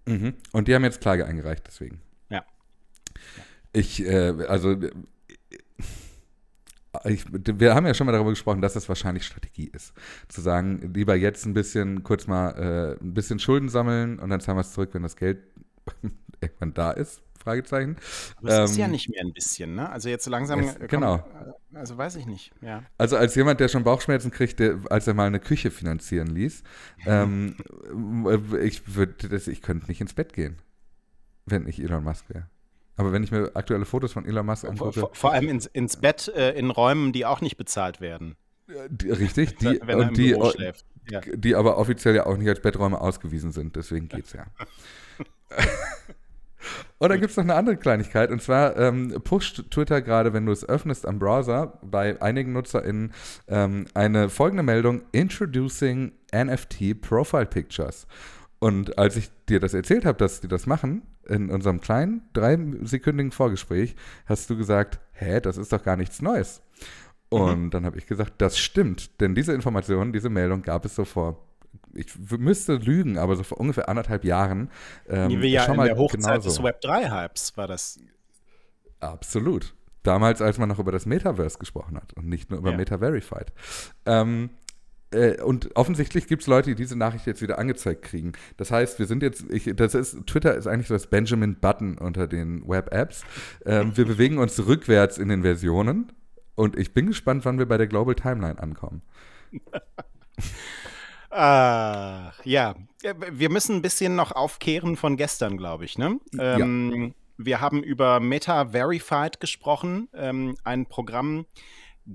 Mhm. 0.06 0.34
Und 0.52 0.68
die 0.68 0.76
haben 0.76 0.84
jetzt 0.84 1.02
Klage 1.02 1.26
eingereicht, 1.26 1.64
deswegen. 1.68 2.02
Ja. 2.30 2.44
Ich, 3.74 4.04
äh, 4.04 4.46
also 4.48 4.76
ich, 7.06 7.26
wir 7.32 7.76
haben 7.76 7.86
ja 7.86 7.94
schon 7.94 8.06
mal 8.06 8.14
darüber 8.14 8.32
gesprochen, 8.32 8.62
dass 8.62 8.74
das 8.74 8.88
wahrscheinlich 8.90 9.26
Strategie 9.26 9.70
ist. 9.74 9.94
Zu 10.28 10.42
sagen, 10.42 10.92
lieber 10.94 11.16
jetzt 11.16 11.46
ein 11.46 11.54
bisschen, 11.54 12.04
kurz 12.04 12.28
mal 12.28 12.98
äh, 13.00 13.04
ein 13.04 13.14
bisschen 13.14 13.40
Schulden 13.40 13.70
sammeln 13.70 14.20
und 14.20 14.30
dann 14.30 14.40
zahlen 14.40 14.58
wir 14.58 14.62
es 14.62 14.74
zurück, 14.74 14.90
wenn 14.94 15.04
das 15.04 15.16
Geld 15.16 15.40
irgendwann 16.42 16.74
da 16.74 16.92
ist. 16.92 17.22
Fragezeichen. 17.48 17.96
Aber 18.38 18.50
es 18.50 18.58
ähm, 18.58 18.66
ist 18.66 18.78
ja 18.78 18.86
ähm, 18.86 18.92
nicht 18.92 19.10
mehr 19.10 19.22
ein 19.22 19.32
bisschen, 19.32 19.76
ne? 19.76 19.90
Also 19.90 20.10
jetzt 20.10 20.28
langsam. 20.28 20.60
Es, 20.60 20.76
kommt, 20.76 20.90
genau. 20.90 21.16
Äh, 21.16 21.78
also 21.78 21.98
weiß 21.98 22.18
ich 22.18 22.26
nicht, 22.26 22.52
ja. 22.62 22.84
Also 22.98 23.16
als 23.16 23.36
jemand, 23.36 23.62
der 23.62 23.70
schon 23.70 23.86
Bauchschmerzen 23.86 24.32
kriegt, 24.32 24.60
der, 24.60 24.80
als 24.90 25.08
er 25.08 25.14
mal 25.14 25.28
eine 25.28 25.40
Küche 25.40 25.72
finanzieren 25.72 26.28
ließ, 26.28 26.64
ähm, 27.06 27.56
ich 28.62 28.96
würde, 28.96 29.38
ich 29.38 29.62
könnte 29.62 29.88
nicht 29.88 30.02
ins 30.02 30.14
Bett 30.14 30.34
gehen, 30.34 30.58
wenn 31.46 31.68
ich 31.68 31.82
Elon 31.82 32.04
Musk 32.04 32.26
wäre. 32.30 32.50
Aber 32.98 33.14
wenn 33.14 33.24
ich 33.24 33.32
mir 33.32 33.52
aktuelle 33.54 33.86
Fotos 33.86 34.12
von 34.12 34.26
Elon 34.26 34.46
Musk 34.46 34.66
angucke. 34.66 35.00
Vor, 35.00 35.10
vor 35.14 35.34
allem 35.34 35.50
ins, 35.50 35.68
ins 35.68 35.98
Bett 35.98 36.28
äh, 36.36 36.52
in 36.52 36.72
Räumen, 36.72 37.14
die 37.14 37.26
auch 37.26 37.42
nicht 37.42 37.58
bezahlt 37.58 38.02
werden. 38.02 38.36
Die, 38.90 39.10
richtig, 39.10 39.56
die, 39.58 39.80
wenn 39.84 40.00
er 40.00 40.08
und 40.10 40.18
die, 40.18 40.36
ja. 41.10 41.22
die 41.22 41.56
aber 41.56 41.78
offiziell 41.78 42.16
ja 42.16 42.26
auch 42.26 42.36
nicht 42.36 42.50
als 42.50 42.60
Betträume 42.60 43.00
ausgewiesen 43.00 43.54
sind, 43.54 43.78
deswegen 43.78 44.10
geht's 44.10 44.34
ja. 44.34 44.46
Und 46.98 47.10
dann 47.10 47.20
gibt 47.20 47.32
es 47.32 47.38
noch 47.38 47.44
eine 47.44 47.56
andere 47.56 47.78
Kleinigkeit, 47.78 48.32
und 48.32 48.42
zwar 48.42 48.76
ähm, 48.78 49.22
pusht 49.24 49.70
Twitter 49.70 50.02
gerade, 50.02 50.34
wenn 50.34 50.46
du 50.46 50.52
es 50.52 50.68
öffnest 50.68 51.06
am 51.06 51.20
Browser, 51.20 51.80
bei 51.84 52.22
einigen 52.22 52.54
NutzerInnen 52.54 53.14
ähm, 53.48 53.86
eine 53.94 54.30
folgende 54.30 54.64
Meldung: 54.64 55.04
Introducing 55.12 56.12
NFT 56.36 57.00
Profile 57.00 57.46
Pictures. 57.46 58.08
Und 58.60 58.98
als 58.98 59.16
ich 59.16 59.30
dir 59.48 59.60
das 59.60 59.76
erzählt 59.76 60.06
habe, 60.06 60.18
dass 60.18 60.42
die 60.42 60.48
das 60.48 60.66
machen, 60.66 61.04
in 61.28 61.50
unserem 61.50 61.82
kleinen, 61.82 62.22
dreisekündigen 62.34 63.32
Vorgespräch, 63.32 63.96
hast 64.26 64.50
du 64.50 64.58
gesagt, 64.58 65.00
hä, 65.14 65.40
das 65.40 65.58
ist 65.58 65.72
doch 65.72 65.84
gar 65.84 65.98
nichts 65.98 66.22
Neues. 66.22 66.62
Und 67.30 67.66
mhm. 67.66 67.70
dann 67.72 67.86
habe 67.86 67.98
ich 67.98 68.08
gesagt, 68.08 68.34
das 68.38 68.58
stimmt, 68.58 69.20
denn 69.20 69.36
diese 69.36 69.54
Information, 69.54 70.14
diese 70.14 70.30
Meldung 70.30 70.62
gab 70.62 70.86
es 70.86 70.96
so 70.96 71.04
vor, 71.06 71.44
ich 71.94 72.08
müsste 72.38 72.76
lügen, 72.76 73.18
aber 73.18 73.36
so 73.36 73.44
vor 73.44 73.60
ungefähr 73.60 73.90
anderthalb 73.90 74.24
Jahren. 74.24 74.70
Ähm, 75.08 75.30
Die 75.30 75.42
wir 75.42 75.50
ja 75.50 75.64
schon 75.64 75.74
in 75.74 75.78
mal 75.78 75.88
der 75.88 75.98
Hochzeit 75.98 76.22
genauso. 76.22 76.50
des 76.50 76.64
Web 76.64 76.80
3-Hypes 76.84 77.58
war 77.58 77.68
das. 77.68 78.00
Absolut. 79.00 79.74
Damals, 80.04 80.42
als 80.42 80.58
man 80.58 80.70
noch 80.70 80.80
über 80.80 80.92
das 80.92 81.06
Metaverse 81.06 81.58
gesprochen 81.58 81.98
hat 81.98 82.14
und 82.14 82.28
nicht 82.28 82.50
nur 82.50 82.60
über 82.60 82.72
ja. 82.72 82.78
Meta 82.78 82.98
Verified. 83.00 83.52
Ähm, 84.06 84.52
äh, 85.12 85.42
und 85.42 85.76
offensichtlich 85.76 86.28
gibt 86.28 86.42
es 86.42 86.48
Leute, 86.48 86.72
die 86.72 86.76
diese 86.76 86.98
Nachricht 86.98 87.26
jetzt 87.28 87.42
wieder 87.42 87.58
angezeigt 87.60 88.02
kriegen. 88.02 88.34
Das 88.58 88.72
heißt, 88.72 89.00
wir 89.00 89.06
sind 89.06 89.24
jetzt, 89.24 89.46
ich, 89.50 89.72
das 89.76 89.96
ist, 89.96 90.28
Twitter 90.28 90.56
ist 90.56 90.68
eigentlich 90.68 90.88
so 90.88 90.94
das 90.94 91.08
Benjamin 91.08 91.60
Button 91.60 91.98
unter 91.98 92.28
den 92.28 92.68
Web-Apps. 92.68 93.24
Ähm, 93.66 93.96
wir 93.96 94.06
bewegen 94.06 94.38
uns 94.38 94.66
rückwärts 94.66 95.18
in 95.18 95.30
den 95.30 95.44
Versionen 95.44 96.12
und 96.56 96.78
ich 96.78 96.94
bin 96.94 97.08
gespannt, 97.08 97.46
wann 97.46 97.58
wir 97.58 97.68
bei 97.68 97.78
der 97.78 97.88
Global 97.88 98.16
Timeline 98.16 98.60
ankommen. 98.60 99.02
Ach, 101.30 102.46
ja. 102.46 102.76
Wir 103.32 103.50
müssen 103.50 103.76
ein 103.78 103.82
bisschen 103.82 104.16
noch 104.16 104.32
aufkehren 104.32 104.96
von 104.96 105.18
gestern, 105.18 105.58
glaube 105.58 105.86
ich. 105.86 105.98
Ne? 105.98 106.20
Ähm, 106.38 106.92
ja. 106.94 107.10
Wir 107.38 107.62
haben 107.62 107.84
über 107.84 108.20
Meta 108.20 108.70
Verified 108.72 109.40
gesprochen, 109.40 110.10
ähm, 110.14 110.58
ein 110.64 110.88
Programm, 110.88 111.46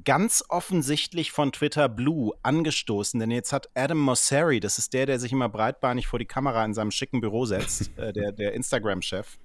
ganz 0.05 0.45
offensichtlich 0.49 1.33
von 1.33 1.53
Twitter 1.53 1.89
Blue 1.89 2.33
angestoßen, 2.43 3.21
denn 3.21 3.31
jetzt 3.31 3.53
hat 3.53 3.69
Adam 3.75 3.99
Mosseri, 3.99 4.61
das 4.61 4.79
ist 4.79 4.93
der, 4.93 5.07
der 5.07 5.19
sich 5.19 5.33
immer 5.33 5.49
breitbeinig 5.49 6.07
vor 6.07 6.19
die 6.19 6.25
Kamera 6.25 6.65
in 6.65 6.75
seinem 6.75 6.91
schicken 6.91 7.21
Büro 7.21 7.45
setzt, 7.45 7.91
äh, 7.99 8.13
der, 8.13 8.33
der 8.33 8.55
Instagram-Chef, 8.55 9.39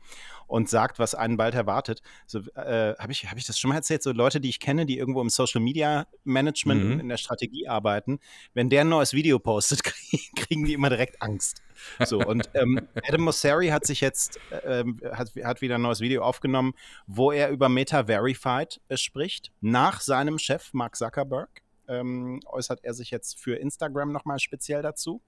und 0.47 0.69
sagt, 0.69 0.97
was 0.99 1.13
einen 1.13 1.37
bald 1.37 1.55
erwartet. 1.55 2.01
So, 2.25 2.39
äh, 2.55 2.95
habe 2.97 3.11
ich, 3.11 3.29
hab 3.29 3.37
ich 3.37 3.45
das 3.45 3.59
schon 3.59 3.69
mal 3.69 3.75
erzählt? 3.75 4.01
So 4.01 4.11
Leute, 4.11 4.41
die 4.41 4.49
ich 4.49 4.59
kenne, 4.59 4.85
die 4.85 4.97
irgendwo 4.97 5.21
im 5.21 5.29
Social 5.29 5.61
Media 5.61 6.07
Management 6.23 6.83
mhm. 6.83 6.99
in 6.99 7.09
der 7.09 7.17
Strategie 7.17 7.67
arbeiten, 7.67 8.19
wenn 8.53 8.69
der 8.69 8.81
ein 8.81 8.89
neues 8.89 9.13
Video 9.13 9.39
postet, 9.39 9.83
kriegen 10.35 10.65
die 10.65 10.73
immer 10.73 10.89
direkt 10.89 11.21
Angst. 11.21 11.61
So, 12.05 12.19
und 12.19 12.49
ähm, 12.53 12.87
Adam 13.07 13.21
Mosseri 13.21 13.67
hat 13.67 13.85
sich 13.85 14.01
jetzt, 14.01 14.39
äh, 14.51 14.83
hat, 15.11 15.31
hat 15.43 15.61
wieder 15.61 15.75
ein 15.75 15.81
neues 15.81 15.99
Video 15.99 16.23
aufgenommen, 16.23 16.73
wo 17.05 17.31
er 17.31 17.49
über 17.49 17.69
Meta 17.69 18.05
Verified 18.05 18.81
äh, 18.87 18.97
spricht, 18.97 19.51
nach 19.61 20.01
seinem 20.01 20.39
Chef 20.39 20.73
Mark 20.73 20.95
Zuckerberg. 20.95 21.61
Ähm, 21.89 22.41
äußert 22.45 22.83
er 22.83 22.93
sich 22.93 23.11
jetzt 23.11 23.39
für 23.39 23.55
Instagram 23.55 24.11
nochmal 24.11 24.39
speziell 24.39 24.81
dazu. 24.81 25.21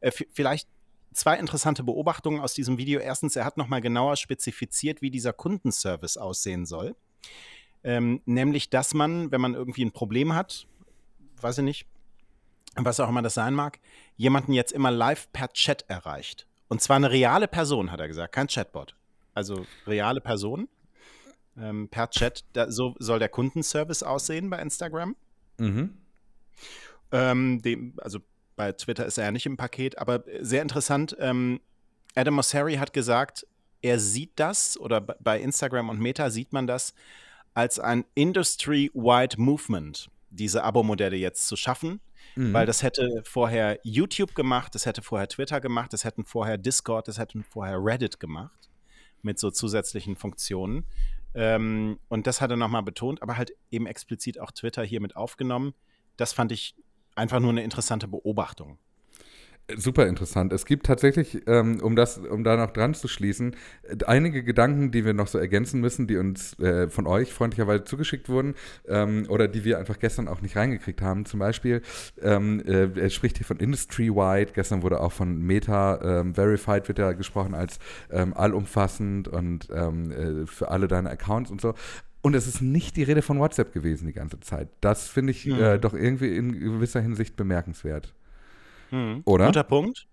Äh, 0.00 0.12
vielleicht 0.32 0.68
zwei 1.14 1.38
interessante 1.38 1.82
Beobachtungen 1.82 2.40
aus 2.40 2.54
diesem 2.54 2.76
Video. 2.76 3.00
Erstens, 3.00 3.36
er 3.36 3.44
hat 3.44 3.56
nochmal 3.56 3.80
genauer 3.80 4.16
spezifiziert, 4.16 5.00
wie 5.00 5.10
dieser 5.10 5.32
Kundenservice 5.32 6.16
aussehen 6.16 6.66
soll. 6.66 6.94
Ähm, 7.82 8.20
nämlich, 8.26 8.70
dass 8.70 8.94
man, 8.94 9.30
wenn 9.30 9.40
man 9.40 9.54
irgendwie 9.54 9.84
ein 9.84 9.92
Problem 9.92 10.34
hat, 10.34 10.66
weiß 11.40 11.58
ich 11.58 11.64
nicht, 11.64 11.86
was 12.76 13.00
auch 13.00 13.08
immer 13.08 13.22
das 13.22 13.34
sein 13.34 13.54
mag, 13.54 13.78
jemanden 14.16 14.52
jetzt 14.52 14.72
immer 14.72 14.90
live 14.90 15.30
per 15.32 15.52
Chat 15.52 15.84
erreicht. 15.88 16.46
Und 16.68 16.80
zwar 16.80 16.96
eine 16.96 17.10
reale 17.10 17.46
Person, 17.46 17.92
hat 17.92 18.00
er 18.00 18.08
gesagt, 18.08 18.34
kein 18.34 18.48
Chatbot. 18.48 18.96
Also 19.34 19.66
reale 19.86 20.20
Person 20.20 20.68
ähm, 21.56 21.88
per 21.88 22.10
Chat. 22.10 22.44
Da, 22.52 22.70
so 22.70 22.94
soll 22.98 23.18
der 23.18 23.28
Kundenservice 23.28 24.02
aussehen 24.02 24.50
bei 24.50 24.60
Instagram. 24.60 25.16
Mhm. 25.58 25.98
Ähm, 27.12 27.62
dem, 27.62 27.94
also 27.98 28.20
bei 28.56 28.72
Twitter 28.72 29.06
ist 29.06 29.18
er 29.18 29.24
ja 29.24 29.30
nicht 29.30 29.46
im 29.46 29.56
Paket, 29.56 29.98
aber 29.98 30.24
sehr 30.40 30.62
interessant. 30.62 31.16
Ähm, 31.18 31.60
Adam 32.14 32.34
Mosseri 32.34 32.74
hat 32.76 32.92
gesagt, 32.92 33.46
er 33.82 33.98
sieht 33.98 34.32
das 34.36 34.78
oder 34.78 35.00
bei 35.00 35.40
Instagram 35.40 35.88
und 35.88 36.00
Meta 36.00 36.30
sieht 36.30 36.52
man 36.52 36.66
das 36.66 36.94
als 37.52 37.78
ein 37.78 38.04
Industry-wide 38.14 39.40
Movement, 39.40 40.10
diese 40.30 40.64
Abo-Modelle 40.64 41.16
jetzt 41.16 41.46
zu 41.46 41.56
schaffen, 41.56 42.00
Mhm. 42.36 42.52
Weil 42.52 42.66
das 42.66 42.82
hätte 42.82 43.22
vorher 43.24 43.78
YouTube 43.82 44.34
gemacht, 44.34 44.74
das 44.74 44.86
hätte 44.86 45.02
vorher 45.02 45.28
Twitter 45.28 45.60
gemacht, 45.60 45.92
das 45.92 46.04
hätten 46.04 46.24
vorher 46.24 46.58
Discord, 46.58 47.08
das 47.08 47.18
hätten 47.18 47.44
vorher 47.44 47.78
Reddit 47.78 48.18
gemacht 48.20 48.70
mit 49.22 49.38
so 49.38 49.50
zusätzlichen 49.50 50.16
Funktionen. 50.16 50.84
Ähm, 51.34 51.98
und 52.08 52.26
das 52.26 52.40
hat 52.40 52.50
er 52.50 52.56
nochmal 52.56 52.82
betont, 52.82 53.22
aber 53.22 53.36
halt 53.36 53.52
eben 53.70 53.86
explizit 53.86 54.38
auch 54.38 54.50
Twitter 54.50 54.84
hier 54.84 55.00
mit 55.00 55.16
aufgenommen. 55.16 55.74
Das 56.16 56.32
fand 56.32 56.52
ich 56.52 56.74
einfach 57.14 57.40
nur 57.40 57.50
eine 57.50 57.62
interessante 57.62 58.08
Beobachtung. 58.08 58.78
Super 59.76 60.06
interessant. 60.06 60.52
Es 60.52 60.66
gibt 60.66 60.84
tatsächlich, 60.84 61.40
ähm, 61.46 61.80
um 61.80 61.96
das, 61.96 62.18
um 62.18 62.44
da 62.44 62.54
noch 62.58 62.70
dran 62.70 62.92
zu 62.92 63.08
schließen, 63.08 63.56
einige 64.06 64.44
Gedanken, 64.44 64.90
die 64.90 65.06
wir 65.06 65.14
noch 65.14 65.26
so 65.26 65.38
ergänzen 65.38 65.80
müssen, 65.80 66.06
die 66.06 66.18
uns 66.18 66.58
äh, 66.58 66.90
von 66.90 67.06
euch 67.06 67.32
freundlicherweise 67.32 67.84
zugeschickt 67.84 68.28
wurden 68.28 68.56
ähm, 68.86 69.24
oder 69.30 69.48
die 69.48 69.64
wir 69.64 69.78
einfach 69.78 69.98
gestern 69.98 70.28
auch 70.28 70.42
nicht 70.42 70.54
reingekriegt 70.54 71.00
haben. 71.00 71.24
Zum 71.24 71.40
Beispiel, 71.40 71.80
ähm, 72.20 72.60
äh, 72.66 72.90
er 73.00 73.08
spricht 73.08 73.38
hier 73.38 73.46
von 73.46 73.56
Industry-wide. 73.56 74.52
Gestern 74.52 74.82
wurde 74.82 75.00
auch 75.00 75.12
von 75.12 75.40
Meta 75.40 76.24
Verified 76.34 76.86
wird 76.88 76.98
ja 76.98 77.12
gesprochen 77.12 77.54
als 77.54 77.78
allumfassend 78.10 79.28
und 79.28 79.70
äh, 79.70 80.46
für 80.46 80.68
alle 80.68 80.88
deine 80.88 81.10
Accounts 81.10 81.50
und 81.50 81.62
so. 81.62 81.74
Und 82.24 82.32
es 82.32 82.46
ist 82.46 82.62
nicht 82.62 82.96
die 82.96 83.02
Rede 83.02 83.20
von 83.20 83.38
WhatsApp 83.38 83.74
gewesen 83.74 84.06
die 84.06 84.14
ganze 84.14 84.40
Zeit. 84.40 84.70
Das 84.80 85.08
finde 85.08 85.32
ich 85.32 85.44
mhm. 85.44 85.60
äh, 85.60 85.78
doch 85.78 85.92
irgendwie 85.92 86.34
in 86.34 86.58
gewisser 86.58 87.02
Hinsicht 87.02 87.36
bemerkenswert. 87.36 88.14
Mhm. 88.90 89.20
Oder? 89.26 89.44
Guter 89.44 89.64
Punkt. 89.64 90.06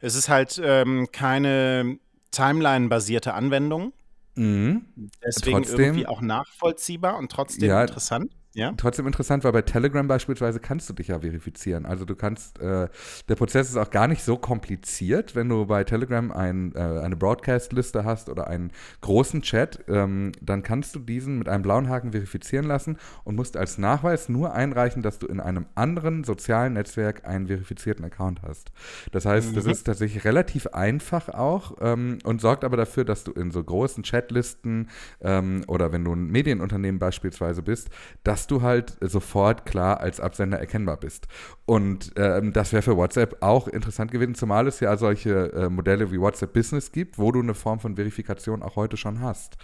Es 0.00 0.14
ist 0.14 0.30
halt 0.30 0.58
ähm, 0.64 1.08
keine 1.12 1.98
Timeline-basierte 2.30 3.34
Anwendung. 3.34 3.92
Mhm. 4.34 4.86
Deswegen 5.22 5.58
trotzdem, 5.58 5.80
irgendwie 5.80 6.06
auch 6.06 6.22
nachvollziehbar 6.22 7.18
und 7.18 7.30
trotzdem 7.30 7.68
ja, 7.68 7.82
interessant. 7.82 8.32
Ja? 8.56 8.72
Trotzdem 8.74 9.06
interessant, 9.06 9.44
weil 9.44 9.52
bei 9.52 9.60
Telegram 9.60 10.08
beispielsweise 10.08 10.60
kannst 10.60 10.88
du 10.88 10.94
dich 10.94 11.08
ja 11.08 11.20
verifizieren. 11.20 11.84
Also 11.84 12.06
du 12.06 12.16
kannst, 12.16 12.58
äh, 12.58 12.88
der 13.28 13.34
Prozess 13.34 13.68
ist 13.68 13.76
auch 13.76 13.90
gar 13.90 14.08
nicht 14.08 14.24
so 14.24 14.38
kompliziert, 14.38 15.34
wenn 15.34 15.50
du 15.50 15.66
bei 15.66 15.84
Telegram 15.84 16.32
ein, 16.32 16.74
äh, 16.74 16.78
eine 16.78 17.16
Broadcast-Liste 17.16 18.04
hast 18.04 18.30
oder 18.30 18.46
einen 18.46 18.72
großen 19.02 19.42
Chat, 19.42 19.84
ähm, 19.88 20.32
dann 20.40 20.62
kannst 20.62 20.94
du 20.94 21.00
diesen 21.00 21.38
mit 21.38 21.50
einem 21.50 21.62
blauen 21.62 21.90
Haken 21.90 22.12
verifizieren 22.12 22.64
lassen 22.64 22.96
und 23.24 23.36
musst 23.36 23.58
als 23.58 23.76
Nachweis 23.76 24.30
nur 24.30 24.54
einreichen, 24.54 25.02
dass 25.02 25.18
du 25.18 25.26
in 25.26 25.40
einem 25.40 25.66
anderen 25.74 26.24
sozialen 26.24 26.72
Netzwerk 26.72 27.26
einen 27.26 27.48
verifizierten 27.48 28.06
Account 28.06 28.40
hast. 28.42 28.72
Das 29.12 29.26
heißt, 29.26 29.50
mhm. 29.50 29.54
das 29.56 29.66
ist 29.66 29.84
tatsächlich 29.84 30.24
relativ 30.24 30.68
einfach 30.68 31.28
auch 31.28 31.76
ähm, 31.82 32.20
und 32.24 32.40
sorgt 32.40 32.64
aber 32.64 32.78
dafür, 32.78 33.04
dass 33.04 33.22
du 33.22 33.32
in 33.32 33.50
so 33.50 33.62
großen 33.62 34.02
Chatlisten 34.02 34.88
ähm, 35.20 35.62
oder 35.66 35.92
wenn 35.92 36.04
du 36.04 36.14
ein 36.14 36.28
Medienunternehmen 36.28 36.98
beispielsweise 36.98 37.60
bist, 37.60 37.90
dass 38.24 38.45
du 38.46 38.62
halt 38.62 38.96
sofort 39.00 39.66
klar 39.66 40.00
als 40.00 40.20
Absender 40.20 40.58
erkennbar 40.58 40.96
bist. 40.96 41.28
Und 41.64 42.12
ähm, 42.16 42.52
das 42.52 42.72
wäre 42.72 42.82
für 42.82 42.96
WhatsApp 42.96 43.42
auch 43.42 43.68
interessant 43.68 44.10
gewesen, 44.10 44.34
zumal 44.34 44.66
es 44.66 44.80
ja 44.80 44.96
solche 44.96 45.52
äh, 45.52 45.68
Modelle 45.68 46.10
wie 46.12 46.20
WhatsApp 46.20 46.52
Business 46.52 46.92
gibt, 46.92 47.18
wo 47.18 47.32
du 47.32 47.40
eine 47.40 47.54
Form 47.54 47.80
von 47.80 47.96
Verifikation 47.96 48.62
auch 48.62 48.76
heute 48.76 48.96
schon 48.96 49.20
hast. 49.20 49.56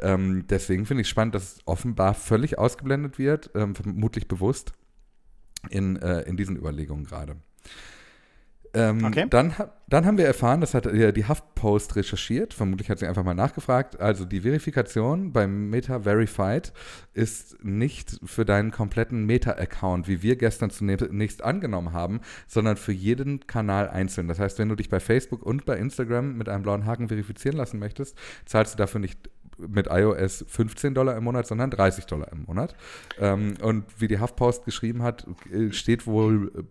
Ähm, 0.00 0.46
deswegen 0.48 0.86
finde 0.86 1.02
ich 1.02 1.08
spannend, 1.08 1.34
dass 1.34 1.42
es 1.42 1.58
offenbar 1.66 2.14
völlig 2.14 2.58
ausgeblendet 2.58 3.18
wird, 3.18 3.50
ähm, 3.54 3.74
vermutlich 3.74 4.28
bewusst 4.28 4.72
in, 5.68 5.96
äh, 5.96 6.22
in 6.22 6.36
diesen 6.36 6.56
Überlegungen 6.56 7.04
gerade. 7.04 7.36
Ähm, 8.72 9.04
okay. 9.04 9.26
dann, 9.28 9.52
dann 9.88 10.06
haben 10.06 10.16
wir 10.16 10.26
erfahren, 10.26 10.60
das 10.60 10.74
hat 10.74 10.84
die 10.84 11.28
HuffPost 11.28 11.96
recherchiert, 11.96 12.54
vermutlich 12.54 12.88
hat 12.88 13.00
sie 13.00 13.06
einfach 13.06 13.24
mal 13.24 13.34
nachgefragt. 13.34 14.00
Also 14.00 14.24
die 14.24 14.42
Verifikation 14.42 15.32
beim 15.32 15.70
Meta 15.70 16.00
Verified 16.00 16.72
ist 17.12 17.64
nicht 17.64 18.20
für 18.24 18.44
deinen 18.44 18.70
kompletten 18.70 19.26
Meta-Account, 19.26 20.06
wie 20.06 20.22
wir 20.22 20.36
gestern 20.36 20.70
zunächst 20.70 21.42
angenommen 21.42 21.92
haben, 21.92 22.20
sondern 22.46 22.76
für 22.76 22.92
jeden 22.92 23.46
Kanal 23.46 23.88
einzeln. 23.88 24.28
Das 24.28 24.38
heißt, 24.38 24.58
wenn 24.60 24.68
du 24.68 24.76
dich 24.76 24.88
bei 24.88 25.00
Facebook 25.00 25.42
und 25.42 25.64
bei 25.64 25.76
Instagram 25.76 26.36
mit 26.36 26.48
einem 26.48 26.62
blauen 26.62 26.86
Haken 26.86 27.08
verifizieren 27.08 27.56
lassen 27.56 27.80
möchtest, 27.80 28.16
zahlst 28.44 28.74
du 28.74 28.78
dafür 28.78 29.00
nicht 29.00 29.30
mit 29.58 29.88
iOS 29.90 30.44
15 30.48 30.94
Dollar 30.94 31.16
im 31.16 31.24
Monat, 31.24 31.46
sondern 31.46 31.70
30 31.70 32.06
Dollar 32.06 32.32
im 32.32 32.44
Monat. 32.44 32.74
Ähm, 33.18 33.54
und 33.60 33.84
wie 33.98 34.08
die 34.08 34.20
HuffPost 34.20 34.64
geschrieben 34.64 35.02
hat, 35.02 35.26
äh, 35.52 35.72
steht 35.72 36.06
wohl 36.06 36.66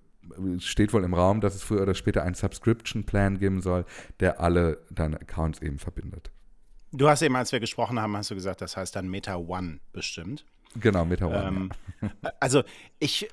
steht 0.60 0.94
wohl 0.94 1.04
im 1.04 1.14
Raum, 1.14 1.42
dass 1.42 1.56
es 1.56 1.64
früher 1.64 1.82
oder 1.82 1.94
später 1.94 2.24
einen 2.24 2.36
Subscription-Plan 2.36 3.40
geben 3.40 3.62
soll, 3.62 3.86
der 4.20 4.40
alle 4.40 4.80
deine 4.90 5.20
Accounts 5.20 5.62
eben 5.62 5.80
verbindet. 5.80 6.32
Du 6.92 7.08
hast 7.08 7.22
eben, 7.22 7.36
als 7.36 7.52
wir 7.52 7.60
gesprochen 7.60 8.00
haben, 8.00 8.18
hast 8.18 8.32
du 8.32 8.36
gesagt, 8.36 8.62
das 8.62 8.76
heißt 8.76 8.96
dann 8.96 9.08
Meta 9.10 9.36
One 9.36 9.80
bestimmt. 9.94 10.46
Genau, 10.76 11.06
Meta 11.06 11.28
One. 11.28 11.48
Ähm, 11.48 11.72
ja. 12.02 12.32
Also 12.40 12.64
ich, 13.00 13.30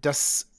das, 0.00 0.50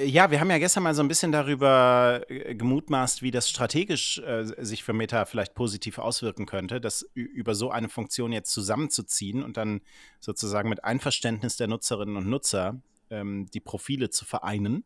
ja, 0.00 0.30
wir 0.30 0.40
haben 0.40 0.50
ja 0.50 0.58
gestern 0.58 0.82
mal 0.82 0.94
so 0.94 1.02
ein 1.02 1.08
bisschen 1.08 1.30
darüber 1.30 2.22
äh, 2.28 2.54
gemutmaßt, 2.54 3.22
wie 3.22 3.30
das 3.30 3.48
strategisch 3.48 4.18
äh, 4.18 4.44
sich 4.64 4.82
für 4.82 4.92
Meta 4.92 5.24
vielleicht 5.24 5.54
positiv 5.54 5.98
auswirken 5.98 6.46
könnte, 6.46 6.80
das 6.80 7.02
über 7.14 7.54
so 7.54 7.70
eine 7.70 7.88
Funktion 7.88 8.32
jetzt 8.32 8.52
zusammenzuziehen 8.52 9.42
und 9.42 9.56
dann 9.56 9.82
sozusagen 10.18 10.68
mit 10.68 10.82
Einverständnis 10.84 11.56
der 11.56 11.68
Nutzerinnen 11.68 12.16
und 12.16 12.28
Nutzer 12.28 12.80
ähm, 13.10 13.46
die 13.52 13.60
Profile 13.60 14.10
zu 14.10 14.24
vereinen 14.24 14.84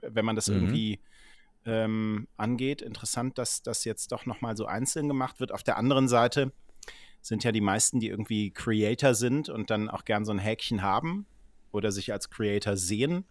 wenn 0.00 0.24
man 0.24 0.36
das 0.36 0.48
mhm. 0.48 0.54
irgendwie 0.54 1.00
ähm, 1.66 2.28
angeht. 2.36 2.82
Interessant, 2.82 3.38
dass 3.38 3.62
das 3.62 3.84
jetzt 3.84 4.12
doch 4.12 4.26
nochmal 4.26 4.56
so 4.56 4.66
einzeln 4.66 5.08
gemacht 5.08 5.40
wird. 5.40 5.52
Auf 5.52 5.62
der 5.62 5.76
anderen 5.76 6.08
Seite 6.08 6.52
sind 7.20 7.44
ja 7.44 7.52
die 7.52 7.60
meisten, 7.60 8.00
die 8.00 8.08
irgendwie 8.08 8.50
Creator 8.50 9.14
sind 9.14 9.48
und 9.48 9.70
dann 9.70 9.88
auch 9.88 10.04
gern 10.04 10.24
so 10.24 10.32
ein 10.32 10.38
Häkchen 10.38 10.82
haben 10.82 11.26
oder 11.72 11.92
sich 11.92 12.12
als 12.12 12.30
Creator 12.30 12.76
sehen. 12.76 13.24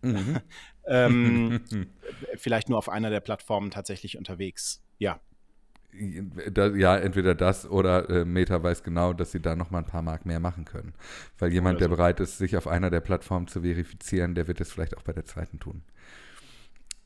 Mhm. 0.00 0.40
ähm, 0.86 1.60
vielleicht 2.36 2.68
nur 2.68 2.78
auf 2.78 2.88
einer 2.88 3.10
der 3.10 3.20
Plattformen 3.20 3.70
tatsächlich 3.70 4.16
unterwegs. 4.16 4.82
Ja. 4.98 5.20
Ja, 5.94 6.96
entweder 6.96 7.34
das 7.34 7.68
oder 7.68 8.08
äh, 8.08 8.24
Meta 8.24 8.62
weiß 8.62 8.82
genau, 8.82 9.12
dass 9.12 9.32
sie 9.32 9.40
da 9.40 9.54
noch 9.54 9.70
mal 9.70 9.78
ein 9.78 9.86
paar 9.86 10.00
Mark 10.00 10.24
mehr 10.24 10.40
machen 10.40 10.64
können. 10.64 10.94
Weil 11.38 11.52
jemand, 11.52 11.76
so. 11.76 11.80
der 11.80 11.88
bereit 11.88 12.18
ist, 12.20 12.38
sich 12.38 12.56
auf 12.56 12.66
einer 12.66 12.88
der 12.88 13.00
Plattformen 13.00 13.46
zu 13.46 13.60
verifizieren, 13.60 14.34
der 14.34 14.48
wird 14.48 14.60
es 14.60 14.72
vielleicht 14.72 14.96
auch 14.96 15.02
bei 15.02 15.12
der 15.12 15.26
zweiten 15.26 15.60
tun. 15.60 15.82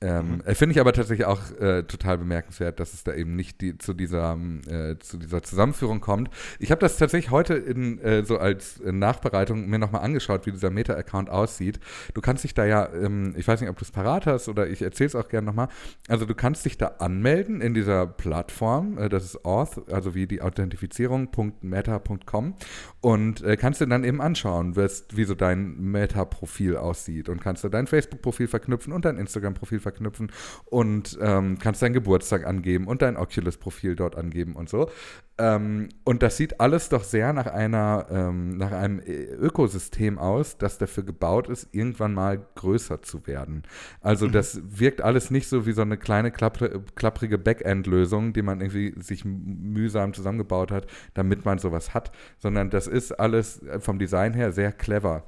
Ähm, 0.02 0.42
mhm. 0.46 0.54
Finde 0.54 0.74
ich 0.74 0.80
aber 0.80 0.92
tatsächlich 0.92 1.26
auch 1.26 1.40
äh, 1.59 1.85
total 1.85 2.18
bemerkenswert, 2.18 2.80
dass 2.80 2.92
es 2.92 3.02
da 3.02 3.14
eben 3.14 3.35
nicht 3.35 3.62
die, 3.62 3.78
zu, 3.78 3.94
dieser, 3.94 4.37
äh, 4.68 4.98
zu 4.98 5.16
dieser 5.16 5.42
Zusammenführung 5.42 6.02
kommt. 6.02 6.28
Ich 6.59 6.70
habe 6.70 6.82
das 6.82 6.98
tatsächlich 6.98 7.30
heute 7.30 7.54
in, 7.54 7.98
äh, 8.00 8.22
so 8.22 8.37
als 8.37 8.78
Nachbereitung 8.85 9.70
mir 9.70 9.78
nochmal 9.78 10.02
angeschaut, 10.02 10.44
wie 10.44 10.52
dieser 10.52 10.68
Meta-Account 10.68 11.30
aussieht. 11.30 11.80
Du 12.12 12.20
kannst 12.20 12.44
dich 12.44 12.52
da 12.52 12.66
ja, 12.66 12.92
ähm, 12.92 13.32
ich 13.38 13.48
weiß 13.48 13.62
nicht, 13.62 13.70
ob 13.70 13.78
du 13.78 13.85
es 13.85 13.90
parat 13.90 14.26
hast 14.26 14.50
oder 14.50 14.68
ich 14.68 14.82
erzähle 14.82 15.06
es 15.06 15.14
auch 15.14 15.28
gerne 15.28 15.46
nochmal. 15.46 15.68
Also 16.09 16.26
du 16.26 16.35
kannst 16.35 16.66
dich 16.66 16.76
da 16.76 16.96
anmelden 16.98 17.62
in 17.62 17.72
dieser 17.72 18.06
Plattform, 18.06 18.98
äh, 18.98 19.09
das 19.09 19.24
ist 19.24 19.46
Auth, 19.46 19.90
also 19.90 20.14
wie 20.14 20.26
die 20.26 20.42
Authentifizierung.meta.com 20.42 22.54
und 23.00 23.42
äh, 23.42 23.56
kannst 23.56 23.80
dir 23.80 23.87
dann 23.87 24.04
eben 24.04 24.20
anschauen, 24.20 24.76
wirst, 24.76 25.16
wie 25.16 25.24
so 25.24 25.35
dein 25.35 25.80
Meta-Profil 25.80 26.76
aussieht 26.76 27.30
und 27.30 27.40
kannst 27.40 27.64
du 27.64 27.70
dein 27.70 27.87
Facebook-Profil 27.87 28.48
verknüpfen 28.48 28.92
und 28.92 29.06
dein 29.06 29.16
Instagram-Profil 29.16 29.86
verknüpfen 29.87 30.33
und 30.64 31.16
ähm, 31.20 31.59
kannst 31.59 31.83
deinen 31.83 31.92
Geburtstag 31.92 32.44
angeben 32.44 32.88
und 32.88 33.03
dein 33.03 33.16
Oculus-Profil 33.16 33.94
dort 33.94 34.16
angeben 34.16 34.57
und 34.57 34.68
so. 34.68 34.90
Ähm, 35.38 35.90
und 36.05 36.22
das 36.22 36.38
sieht 36.38 36.61
alles 36.61 36.88
doch 36.88 37.05
sehr 37.05 37.33
nach 37.35 37.46
einer, 37.46 38.07
ähm, 38.11 38.57
nach 38.57 38.72
einem 38.72 39.01
Ökosystem 39.01 40.18
aus, 40.18 40.57
das 40.57 40.79
dafür 40.79 41.05
gebaut 41.05 41.49
ist, 41.49 41.68
irgendwann 41.72 42.14
mal 42.14 42.44
größer 42.55 43.03
zu 43.03 43.27
werden. 43.27 43.62
Also 44.01 44.29
mhm. 44.29 44.33
das 44.33 44.61
wirkt 44.64 45.03
alles 45.03 45.31
nicht 45.31 45.49
so 45.49 45.66
wie 45.66 45.72
so 45.72 45.83
eine 45.83 45.99
kleine 45.99 46.31
klapprige 46.31 47.38
Backend-Lösung, 47.38 48.33
die 48.33 48.42
man 48.42 48.61
irgendwie 48.61 48.94
sich 49.01 49.25
mühsam 49.25 50.14
zusammengebaut 50.14 50.70
hat, 50.70 50.87
damit 51.12 51.44
man 51.44 51.59
sowas 51.59 51.92
hat, 51.92 52.12
sondern 52.38 52.70
das 52.70 52.87
ist 52.87 53.12
alles 53.12 53.61
vom 53.81 53.99
Design 53.99 54.33
her 54.33 54.53
sehr 54.53 54.72
clever. 54.72 55.22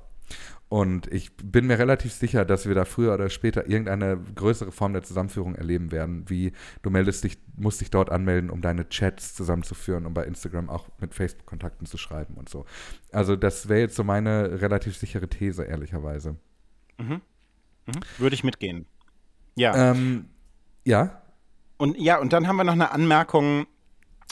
Und 0.69 1.07
ich 1.07 1.35
bin 1.35 1.67
mir 1.67 1.79
relativ 1.79 2.13
sicher, 2.13 2.45
dass 2.45 2.67
wir 2.67 2.75
da 2.75 2.85
früher 2.85 3.15
oder 3.15 3.31
später 3.31 3.67
irgendeine 3.69 4.19
größere 4.35 4.71
Form 4.71 4.93
der 4.93 5.03
Zusammenführung 5.03 5.55
erleben 5.55 5.93
werden, 5.93 6.29
wie 6.29 6.53
du 6.83 6.91
meldest 6.91 7.25
dich, 7.25 7.39
musst 7.57 7.81
dich 7.81 7.91
dort 7.91 8.11
anmelden, 8.11 8.51
um 8.51 8.61
deine 8.61 8.87
Chats 8.91 9.35
zusammenzuführen, 9.35 10.05
um 10.05 10.13
bei 10.13 10.25
Instagram 10.25 10.69
auch 10.69 10.89
mit 11.01 11.15
Facebook-Kontakten 11.15 11.87
zu 11.87 11.97
schreiben 11.97 12.35
und 12.35 12.51
so. 12.51 12.67
Also 13.13 13.35
das 13.35 13.71
wäre 13.71 13.81
jetzt 13.81 13.97
so 13.97 14.05
meine 14.05 14.61
relativ 14.61 14.97
sichere 14.97 15.29
These, 15.29 15.65
ehrlicherweise. 15.65 16.37
Mhm. 16.99 17.23
Mhm. 17.87 18.01
Würde 18.19 18.35
ich 18.35 18.45
mitgehen. 18.45 18.85
Ja. 19.57 19.93
Ähm, 19.93 20.27
ja. 20.85 21.23
Und 21.79 21.99
ja, 21.99 22.19
und 22.19 22.35
dann 22.35 22.47
haben 22.47 22.57
wir 22.57 22.65
noch 22.65 22.75
eine 22.75 22.91
Anmerkung, 22.91 23.67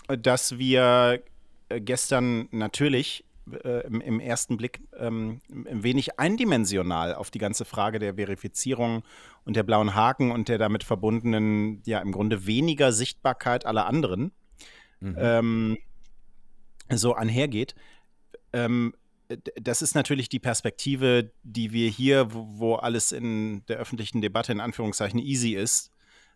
dass 0.07 0.59
wir 0.59 1.23
äh, 1.71 1.81
gestern 1.81 2.49
natürlich 2.51 3.25
äh, 3.65 3.87
im, 3.87 4.01
im, 4.01 4.21
ersten 4.21 4.57
Blick 4.57 4.81
ähm, 4.99 5.41
ein 5.51 5.83
wenig 5.83 6.19
eindimensional 6.19 7.15
auf 7.15 7.31
die 7.31 7.39
ganze 7.39 7.65
Frage 7.65 7.99
der 7.99 8.15
Verifizierung 8.15 9.05
und 9.45 9.57
der 9.57 9.63
blauen 9.63 9.95
Haken 9.95 10.33
und 10.33 10.49
der 10.49 10.59
damit 10.59 10.83
verbundenen, 10.83 11.83
ja, 11.87 12.01
im 12.01 12.13
Grunde 12.13 12.47
weniger 12.47 12.93
Sichtbarkeit 12.93 13.65
aller 13.65 13.87
anderen 13.87 14.33
mhm. 15.01 15.17
ähm, 15.19 15.79
so 16.91 17.15
einhergeht. 17.15 17.75
Ähm, 18.53 18.95
das 19.61 19.83
ist 19.83 19.95
natürlich 19.95 20.29
die 20.29 20.39
Perspektive, 20.39 21.33
die 21.43 21.73
wir 21.73 21.89
hier, 21.89 22.33
wo, 22.33 22.47
wo, 22.59 22.75
alles 22.77 23.13
in 23.13 23.65
der 23.67 23.79
öffentlichen 23.79 24.21
Debatte 24.21 24.53
in 24.53 24.61
Anführungszeichen 24.61 25.19
easy 25.19 25.55
ist, 25.55 25.91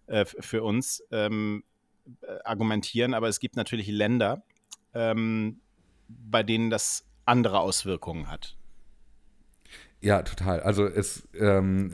äh, 0.06 0.24
für 0.24 0.62
uns 0.62 1.02
ähm, 1.12 1.64
äh, 2.22 2.38
argumentieren. 2.44 3.14
Aber 3.14 3.28
es 3.28 3.38
gibt 3.40 3.56
natürlich 3.56 3.88
Länder, 3.88 4.42
ähm, 4.94 5.60
bei 6.30 6.42
denen 6.42 6.70
das 6.70 7.04
andere 7.24 7.60
Auswirkungen 7.60 8.28
hat. 8.30 8.56
Ja, 10.00 10.22
total. 10.22 10.60
Also 10.60 10.86
es, 10.86 11.28
ähm, 11.34 11.92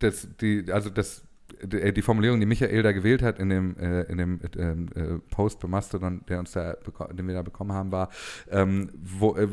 das, 0.00 0.28
die, 0.40 0.66
also 0.72 0.90
das 0.90 1.22
die 1.62 2.02
Formulierung, 2.02 2.40
die 2.40 2.46
Michael 2.46 2.82
da 2.82 2.92
gewählt 2.92 3.22
hat 3.22 3.38
in 3.38 3.48
dem, 3.48 3.76
äh, 3.78 4.02
in 4.02 4.18
dem 4.18 4.40
ähm, 4.56 4.88
äh, 4.94 5.18
Post 5.30 5.60
bei 5.60 5.68
Mastodon, 5.68 6.22
der 6.28 6.38
uns 6.38 6.52
da, 6.52 6.76
den 7.12 7.26
wir 7.26 7.34
da 7.34 7.42
bekommen 7.42 7.72
haben, 7.72 7.92
war, 7.92 8.10
ähm, 8.50 8.90
wo, 9.02 9.36
äh, 9.36 9.48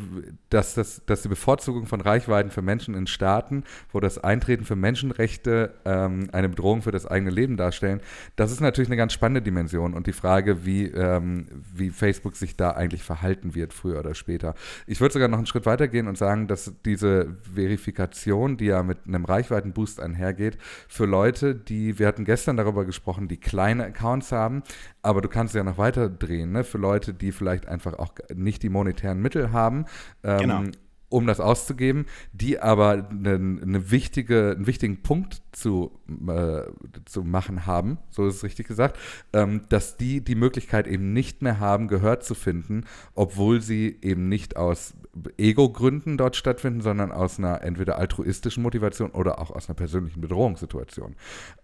dass, 0.50 0.74
das, 0.76 1.02
dass 1.06 1.22
die 1.22 1.30
Bevorzugung 1.30 1.86
von 1.86 2.02
Reichweiten 2.02 2.52
für 2.52 2.62
Menschen 2.62 2.96
in 2.96 3.08
Staaten, 3.08 3.64
wo 3.92 4.00
das 4.00 4.18
Eintreten 4.18 4.66
für 4.66 4.76
Menschenrechte 4.76 5.74
ähm, 5.86 6.30
eine 6.32 6.50
Bedrohung 6.50 6.82
für 6.82 6.92
das 6.92 7.06
eigene 7.06 7.32
Leben 7.32 7.58
darstellen, 7.58 8.02
das 8.36 8.52
ist 8.52 8.62
natürlich 8.62 8.90
eine 8.90 8.98
ganz 8.98 9.14
spannende 9.14 9.42
Dimension 9.42 9.94
und 9.94 10.08
die 10.08 10.14
Frage, 10.14 10.66
wie, 10.66 10.86
ähm, 10.86 11.48
wie 11.74 11.90
Facebook 11.90 12.36
sich 12.36 12.56
da 12.56 12.72
eigentlich 12.72 13.04
verhalten 13.04 13.56
wird, 13.56 13.74
früher 13.74 14.00
oder 14.00 14.16
später. 14.16 14.56
Ich 14.88 15.02
würde 15.02 15.14
sogar 15.14 15.28
noch 15.28 15.38
einen 15.38 15.48
Schritt 15.48 15.66
weiter 15.66 15.88
gehen 15.88 16.08
und 16.08 16.18
sagen, 16.18 16.48
dass 16.48 16.74
diese 16.86 17.38
Verifikation, 17.54 18.58
die 18.58 18.66
ja 18.66 18.84
mit 18.84 19.00
einem 19.08 19.26
Reichweitenboost 19.26 20.00
einhergeht, 20.00 20.58
für 20.88 21.06
Leute, 21.06 21.56
die 21.56 21.91
wir 22.00 22.08
hatten 22.08 22.26
gestern 22.26 22.58
darüber 22.58 22.86
gesprochen, 22.86 23.28
die 23.28 23.38
kleine 23.38 23.86
Accounts 23.86 24.32
haben, 24.32 24.64
aber 25.02 25.22
du 25.22 25.30
kannst 25.30 25.56
ja 25.56 25.64
noch 25.64 25.78
weiter 25.78 26.10
drehen, 26.10 26.52
ne? 26.52 26.64
für 26.64 26.78
Leute, 26.78 27.14
die 27.14 27.32
vielleicht 27.32 27.68
einfach 27.68 27.94
auch 28.00 28.14
nicht 28.34 28.64
die 28.64 28.70
monetären 28.70 29.22
Mittel 29.22 29.52
haben. 29.52 29.86
Ähm, 30.24 30.40
genau 30.40 30.64
um 31.12 31.28
das 31.28 31.40
auszugeben, 31.40 32.06
die 32.32 32.60
aber 32.60 33.08
eine, 33.10 33.34
eine 33.34 33.92
wichtige, 33.92 34.54
einen 34.56 34.66
wichtigen 34.66 35.04
Punkt 35.04 35.42
zu, 35.52 35.92
äh, 36.28 36.64
zu 37.06 37.24
machen 37.24 37.66
haben, 37.66 37.98
so 38.10 38.28
ist 38.28 38.36
es 38.36 38.44
richtig 38.44 38.68
gesagt, 38.68 38.98
ähm, 39.34 39.64
dass 39.70 39.98
die 39.98 40.22
die 40.24 40.36
Möglichkeit 40.36 40.88
eben 40.88 41.14
nicht 41.14 41.42
mehr 41.42 41.60
haben, 41.60 41.90
Gehör 41.90 42.22
zu 42.22 42.34
finden, 42.34 42.86
obwohl 43.14 43.62
sie 43.62 43.98
eben 44.02 44.30
nicht 44.30 44.56
aus 44.56 44.94
Ego-Gründen 45.38 46.17
dort 46.17 46.36
stattfinden, 46.36 46.82
sondern 46.82 47.12
aus 47.12 47.38
einer 47.38 47.62
entweder 47.63 47.97
altruistischen 47.97 48.63
Motivation 48.63 49.12
oder 49.12 49.39
auch 49.39 49.52
aus 49.52 49.67
einer 49.67 49.76
persönlichen 49.76 50.21
Bedrohungssituation. 50.21 51.15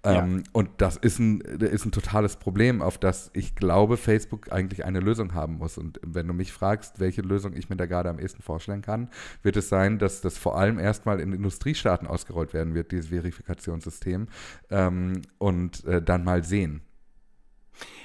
Ähm, 0.04 0.38
ja. 0.38 0.44
Und 0.52 0.70
das 0.78 0.98
ist 0.98 1.20
ein, 1.20 1.40
ist 1.42 1.86
ein 1.86 1.92
totales 1.92 2.36
Problem, 2.36 2.82
auf 2.82 2.98
das 2.98 3.32
ich 3.34 3.56
glaube, 3.56 3.98
Facebook 3.98 4.52
eigentlich 4.52 4.84
eine 4.86 5.00
Lösung 5.00 5.34
haben 5.34 5.58
muss. 5.60 5.78
Und 5.78 6.00
wenn 6.06 6.28
du 6.28 6.34
mich 6.34 6.52
fragst, 6.52 7.00
welche 7.00 7.22
Lösung 7.22 7.56
ich 7.56 7.70
mir 7.70 7.78
da 7.78 7.86
gerade 7.86 8.10
am 8.10 8.20
ehesten 8.20 8.42
vorstellen 8.42 8.82
kann, 8.82 9.10
wird 9.44 9.56
es 9.56 9.70
sein, 9.70 9.98
dass 9.98 10.22
das 10.22 10.38
vor 10.38 10.58
allem 10.58 10.78
erstmal 10.80 11.20
in 11.20 11.32
Industriestaaten 11.32 12.08
ausgerollt 12.08 12.54
werden 12.54 12.74
wird, 12.74 12.92
dieses 12.92 13.08
Verifikationssystem, 13.08 14.28
ähm, 14.70 15.22
und 15.38 15.86
äh, 15.86 16.02
dann 16.02 16.24
mal 16.24 16.44
sehen. 16.44 16.82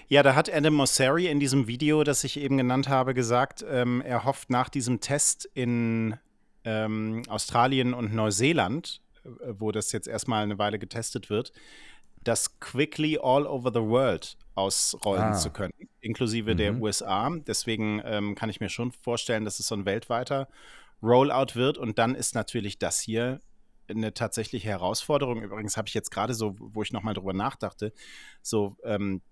Ja, 0.08 0.22
da 0.22 0.34
hat 0.34 0.52
Adam 0.52 0.74
Mosseri 0.74 1.28
in 1.28 1.40
diesem 1.40 1.66
Video, 1.66 2.04
das 2.04 2.24
ich 2.24 2.38
eben 2.38 2.56
genannt 2.56 2.88
habe, 2.88 3.14
gesagt, 3.14 3.64
ähm, 3.68 4.02
er 4.02 4.24
hofft 4.24 4.50
nach 4.50 4.68
diesem 4.68 5.00
Test 5.00 5.48
in 5.54 6.18
ähm, 6.64 7.22
Australien 7.28 7.94
und 7.94 8.14
Neuseeland, 8.14 9.00
äh, 9.24 9.28
wo 9.58 9.72
das 9.72 9.92
jetzt 9.92 10.08
erstmal 10.08 10.42
eine 10.42 10.58
Weile 10.58 10.78
getestet 10.78 11.30
wird, 11.30 11.52
das 12.24 12.60
quickly 12.60 13.18
all 13.20 13.46
over 13.46 13.70
the 13.72 13.80
world 13.80 14.36
ausrollen 14.54 15.22
ah. 15.22 15.32
zu 15.32 15.50
können, 15.50 15.72
inklusive 16.00 16.52
mhm. 16.52 16.56
der 16.58 16.74
USA. 16.80 17.30
Deswegen 17.46 18.02
ähm, 18.04 18.34
kann 18.34 18.50
ich 18.50 18.60
mir 18.60 18.68
schon 18.68 18.92
vorstellen, 18.92 19.44
dass 19.44 19.58
es 19.58 19.66
so 19.66 19.74
ein 19.74 19.86
weltweiter 19.86 20.48
Rollout 21.02 21.54
wird. 21.54 21.78
Und 21.78 21.98
dann 21.98 22.14
ist 22.14 22.34
natürlich 22.34 22.78
das 22.78 23.00
hier 23.00 23.40
eine 23.88 24.14
tatsächliche 24.14 24.68
Herausforderung. 24.68 25.42
Übrigens 25.42 25.76
habe 25.76 25.88
ich 25.88 25.94
jetzt 25.94 26.10
gerade 26.10 26.34
so, 26.34 26.54
wo 26.58 26.82
ich 26.82 26.92
nochmal 26.92 27.14
drüber 27.14 27.32
nachdachte, 27.32 27.92
so 28.40 28.76
ähm, 28.84 29.22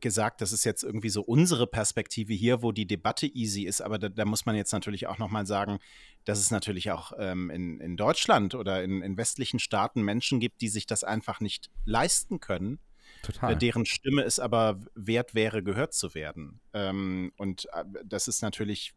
gesagt, 0.00 0.40
das 0.40 0.52
ist 0.52 0.64
jetzt 0.64 0.82
irgendwie 0.82 1.08
so 1.08 1.22
unsere 1.22 1.66
Perspektive 1.66 2.32
hier, 2.32 2.62
wo 2.62 2.72
die 2.72 2.86
Debatte 2.86 3.26
easy 3.26 3.62
ist, 3.62 3.80
aber 3.80 3.98
da, 3.98 4.08
da 4.08 4.24
muss 4.24 4.46
man 4.46 4.56
jetzt 4.56 4.72
natürlich 4.72 5.06
auch 5.06 5.18
nochmal 5.18 5.46
sagen, 5.46 5.78
dass 6.24 6.38
es 6.38 6.50
natürlich 6.50 6.90
auch 6.90 7.12
ähm, 7.18 7.50
in, 7.50 7.80
in 7.80 7.96
Deutschland 7.96 8.54
oder 8.54 8.82
in, 8.82 9.02
in 9.02 9.16
westlichen 9.16 9.58
Staaten 9.58 10.02
Menschen 10.02 10.40
gibt, 10.40 10.60
die 10.60 10.68
sich 10.68 10.86
das 10.86 11.04
einfach 11.04 11.40
nicht 11.40 11.70
leisten 11.84 12.40
können. 12.40 12.78
Total. 13.22 13.52
Äh, 13.52 13.56
deren 13.56 13.86
Stimme 13.86 14.22
es 14.22 14.38
aber 14.38 14.80
wert 14.94 15.34
wäre, 15.34 15.62
gehört 15.62 15.94
zu 15.94 16.14
werden. 16.14 16.60
Ähm, 16.74 17.32
und 17.36 17.66
äh, 17.72 17.84
das 18.04 18.28
ist 18.28 18.42
natürlich 18.42 18.94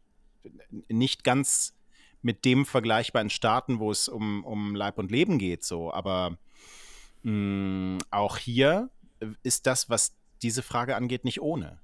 nicht 0.88 1.24
ganz 1.24 1.74
mit 2.20 2.44
dem 2.44 2.66
vergleichbar 2.66 3.22
in 3.22 3.30
Staaten, 3.30 3.78
wo 3.78 3.90
es 3.90 4.08
um, 4.08 4.44
um 4.44 4.74
Leib 4.74 4.98
und 4.98 5.10
Leben 5.10 5.38
geht, 5.38 5.64
so. 5.64 5.92
Aber 5.92 6.38
mh, 7.22 7.98
auch 8.10 8.36
hier 8.36 8.90
ist 9.42 9.66
das, 9.66 9.90
was 9.90 10.14
diese 10.42 10.62
Frage 10.62 10.96
angeht, 10.96 11.24
nicht 11.24 11.40
ohne. 11.40 11.78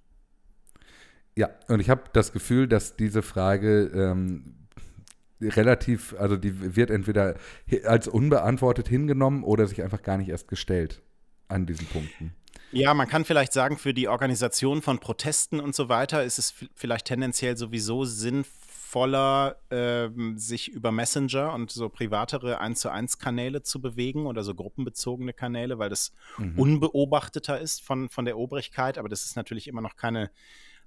Ja, 1.37 1.51
und 1.69 1.81
ich 1.81 1.89
habe 1.89 2.05
das 2.13 2.33
Gefühl, 2.33 2.67
dass 2.67 2.97
diese 2.97 3.23
Frage 3.23 3.85
ähm, 3.95 4.67
relativ, 5.41 6.15
also 6.19 6.37
die 6.37 6.77
wird 6.77 6.91
entweder 6.91 7.37
als 7.85 8.09
unbeantwortet 8.09 8.89
hingenommen 8.89 9.45
oder 9.45 9.67
sich 9.67 9.83
einfach 9.83 10.03
gar 10.03 10.19
nicht 10.19 10.29
erst 10.29 10.49
gestellt 10.49 11.03
an 11.47 11.67
diesen 11.67 11.87
Punkten. 11.87 12.35
Ja, 12.73 12.93
man 12.93 13.09
kann 13.09 13.25
vielleicht 13.25 13.53
sagen, 13.53 13.79
für 13.79 13.95
die 13.95 14.09
Organisation 14.09 14.83
von 14.83 14.99
Protesten 14.99 15.61
und 15.61 15.75
so 15.75 15.89
weiter 15.89 16.25
ist 16.25 16.39
es 16.39 16.55
vielleicht 16.75 17.07
tendenziell 17.07 17.57
sowieso 17.57 18.05
sinnvoll 18.05 18.68
voller 18.89 19.57
ähm, 19.71 20.39
sich 20.39 20.71
über 20.71 20.91
Messenger 20.91 21.53
und 21.53 21.71
so 21.71 21.91
privatere 21.91 22.59
1 22.59 22.81
zu 22.81 22.91
1 22.91 23.19
Kanäle 23.19 23.63
zu 23.63 23.83
bewegen 23.83 24.27
oder 24.27 24.43
so 24.43 24.55
gruppenbezogene 24.55 25.35
Kanäle, 25.35 25.79
weil 25.79 25.91
das 25.91 26.15
mhm. 26.39 26.59
unbeobachteter 26.59 27.61
ist 27.61 27.85
von, 27.85 28.09
von 28.09 28.25
der 28.25 28.39
Obrigkeit. 28.39 28.97
Aber 28.97 29.11
das 29.11 29.27
ist 29.27 29.37
natürlich 29.37 29.69
immer 29.69 29.83
noch 29.83 29.97
keine 29.97 30.31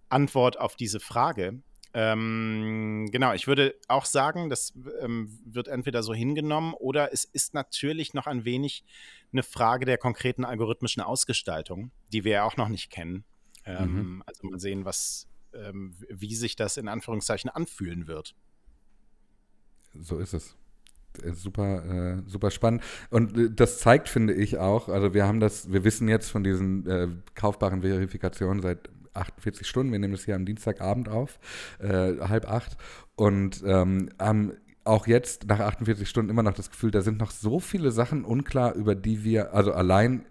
Antwort 0.10 0.60
auf 0.60 0.76
diese 0.76 1.00
Frage. 1.00 1.62
Ähm, 1.94 3.10
genau, 3.12 3.34
ich 3.34 3.46
würde 3.46 3.76
auch 3.88 4.06
sagen, 4.06 4.50
das 4.50 4.74
ähm, 5.02 5.40
wird 5.46 5.68
entweder 5.68 6.02
so 6.02 6.16
hingenommen 6.16 6.74
oder 6.74 7.14
es 7.14 7.24
ist 7.24 7.54
natürlich 7.54 8.16
noch 8.16 8.26
ein 8.26 8.46
wenig 8.46 8.84
eine 9.32 9.44
Frage 9.44 9.86
der 9.86 10.00
konkreten 10.00 10.44
algorithmischen 10.44 11.04
Ausgestaltung, 11.04 11.92
die 12.12 12.24
wir 12.24 12.32
ja 12.32 12.44
auch 12.46 12.58
noch 12.58 12.70
nicht 12.70 12.90
kennen. 12.90 13.26
Ähm, 13.64 13.94
mhm. 13.94 14.24
Also 14.26 14.48
mal 14.48 14.60
sehen, 14.60 14.86
was, 14.86 15.28
ähm, 15.54 15.96
wie 16.10 16.36
sich 16.36 16.56
das 16.56 16.78
in 16.78 16.88
Anführungszeichen 16.88 17.50
anfühlen 17.50 18.08
wird. 18.08 18.36
So 20.00 20.20
ist 20.20 20.34
es. 20.34 20.56
Äh, 21.22 21.34
super, 21.34 22.20
äh, 22.20 22.30
super 22.30 22.52
spannend. 22.52 22.84
Und 23.10 23.38
äh, 23.38 23.50
das 23.52 23.80
zeigt, 23.80 24.10
finde 24.10 24.34
ich 24.34 24.58
auch, 24.58 24.90
also 24.90 25.14
wir 25.14 25.28
haben 25.28 25.40
das, 25.40 25.72
wir 25.72 25.84
wissen 25.84 26.08
jetzt 26.08 26.30
von 26.30 26.44
diesen 26.44 26.88
äh, 26.88 27.08
kaufbaren 27.36 27.82
Verifikationen 27.82 28.62
seit 28.62 28.90
48 29.14 29.68
Stunden. 29.68 29.92
Wir 29.92 30.00
nehmen 30.00 30.14
das 30.14 30.26
hier 30.26 30.36
am 30.36 30.46
Dienstagabend 30.46 31.10
auf, 31.10 31.40
äh, 31.80 32.18
halb 32.20 32.50
acht. 32.50 32.78
Und 33.16 33.62
ähm, 33.66 34.10
haben 34.20 34.54
auch 34.84 35.06
jetzt 35.06 35.48
nach 35.48 35.60
48 35.60 36.10
Stunden 36.10 36.32
immer 36.32 36.44
noch 36.44 36.54
das 36.54 36.72
Gefühl, 36.72 36.92
da 36.92 37.02
sind 37.02 37.20
noch 37.20 37.32
so 37.32 37.60
viele 37.60 37.92
Sachen 37.92 38.26
unklar, 38.26 38.74
über 38.74 38.96
die 38.96 39.24
wir, 39.24 39.54
also 39.54 39.74
allein 39.74 40.26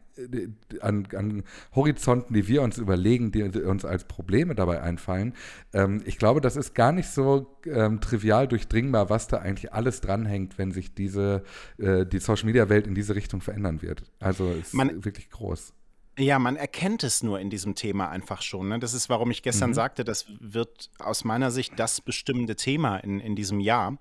an, 0.81 1.07
an, 1.17 1.43
Horizonten, 1.75 2.35
die 2.35 2.49
wir 2.49 2.63
uns 2.63 2.79
überlegen, 2.79 3.33
die 3.33 3.43
uns 3.43 3.85
als 3.85 4.05
Probleme 4.05 4.55
dabei 4.55 4.83
einfallen. 4.83 5.35
Ähm, 5.73 6.03
ich 6.05 6.19
glaube, 6.19 6.41
das 6.41 6.57
ist 6.57 6.75
gar 6.75 6.93
nicht 6.93 7.09
so 7.09 7.59
ähm, 7.67 8.01
trivial 8.01 8.49
durchdringbar, 8.49 9.11
was 9.11 9.29
da 9.29 9.39
eigentlich 9.39 9.73
alles 9.73 10.01
dranhängt, 10.01 10.59
wenn 10.59 10.73
sich 10.73 10.95
diese, 10.95 11.43
äh, 11.79 12.07
die 12.07 12.19
Social-Media-Welt 12.19 12.87
in 12.87 12.95
diese 12.95 13.15
Richtung 13.15 13.41
verändern 13.41 13.83
wird. 13.83 14.03
Also 14.19 14.51
es 14.51 14.75
ist 14.75 15.05
wirklich 15.05 15.31
groß. 15.31 15.75
Ja, 16.19 16.39
man 16.39 16.57
erkennt 16.57 17.03
es 17.03 17.23
nur 17.23 17.41
in 17.41 17.49
diesem 17.49 17.75
Thema 17.75 18.11
einfach 18.11 18.43
schon. 18.43 18.69
Ne? 18.69 18.79
Das 18.79 18.93
ist, 18.93 19.09
warum 19.09 19.31
ich 19.31 19.43
gestern 19.43 19.71
mhm. 19.71 19.75
sagte, 19.75 20.05
das 20.05 20.27
wird 20.39 20.91
aus 20.99 21.25
meiner 21.25 21.51
Sicht 21.51 21.73
das 21.79 22.01
bestimmende 22.01 22.57
Thema 22.57 22.99
in, 22.99 23.21
in 23.21 23.37
diesem 23.37 23.59
Jahr, 23.61 23.99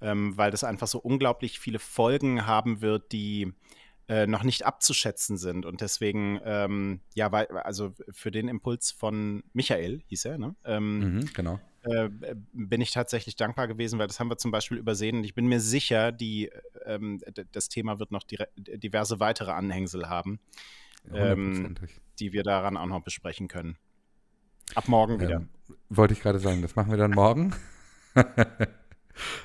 ähm, 0.00 0.36
weil 0.36 0.50
das 0.50 0.64
einfach 0.64 0.88
so 0.88 0.98
unglaublich 0.98 1.60
viele 1.60 1.78
Folgen 1.78 2.46
haben 2.46 2.80
wird, 2.80 3.12
die 3.12 3.52
äh, 4.10 4.26
noch 4.26 4.42
nicht 4.42 4.66
abzuschätzen 4.66 5.36
sind. 5.36 5.64
Und 5.64 5.82
deswegen, 5.82 6.40
ähm, 6.44 6.98
ja, 7.14 7.30
weil, 7.30 7.46
also 7.46 7.94
für 8.10 8.32
den 8.32 8.48
Impuls 8.48 8.90
von 8.90 9.44
Michael, 9.52 10.02
hieß 10.08 10.24
er, 10.24 10.36
ne? 10.36 10.56
Ähm, 10.64 10.98
mhm, 10.98 11.32
genau. 11.32 11.60
Äh, 11.82 12.08
bin 12.52 12.80
ich 12.80 12.90
tatsächlich 12.90 13.36
dankbar 13.36 13.68
gewesen, 13.68 14.00
weil 14.00 14.08
das 14.08 14.18
haben 14.18 14.28
wir 14.28 14.36
zum 14.36 14.50
Beispiel 14.50 14.78
übersehen. 14.78 15.18
Und 15.18 15.24
ich 15.24 15.34
bin 15.34 15.46
mir 15.46 15.60
sicher, 15.60 16.10
die, 16.10 16.50
ähm, 16.86 17.20
das 17.52 17.68
Thema 17.68 18.00
wird 18.00 18.10
noch 18.10 18.24
diverse 18.24 19.20
weitere 19.20 19.52
Anhängsel 19.52 20.08
haben, 20.08 20.40
ähm, 21.14 21.76
die 22.18 22.32
wir 22.32 22.42
daran 22.42 22.76
auch 22.76 22.86
noch 22.86 23.02
besprechen 23.02 23.46
können. 23.46 23.76
Ab 24.74 24.88
morgen 24.88 25.20
wieder. 25.20 25.46
wollte 25.88 26.14
ich 26.14 26.20
gerade 26.20 26.40
sagen, 26.40 26.62
das 26.62 26.74
machen 26.74 26.90
wir 26.90 26.98
dann 26.98 27.12
morgen. 27.12 27.54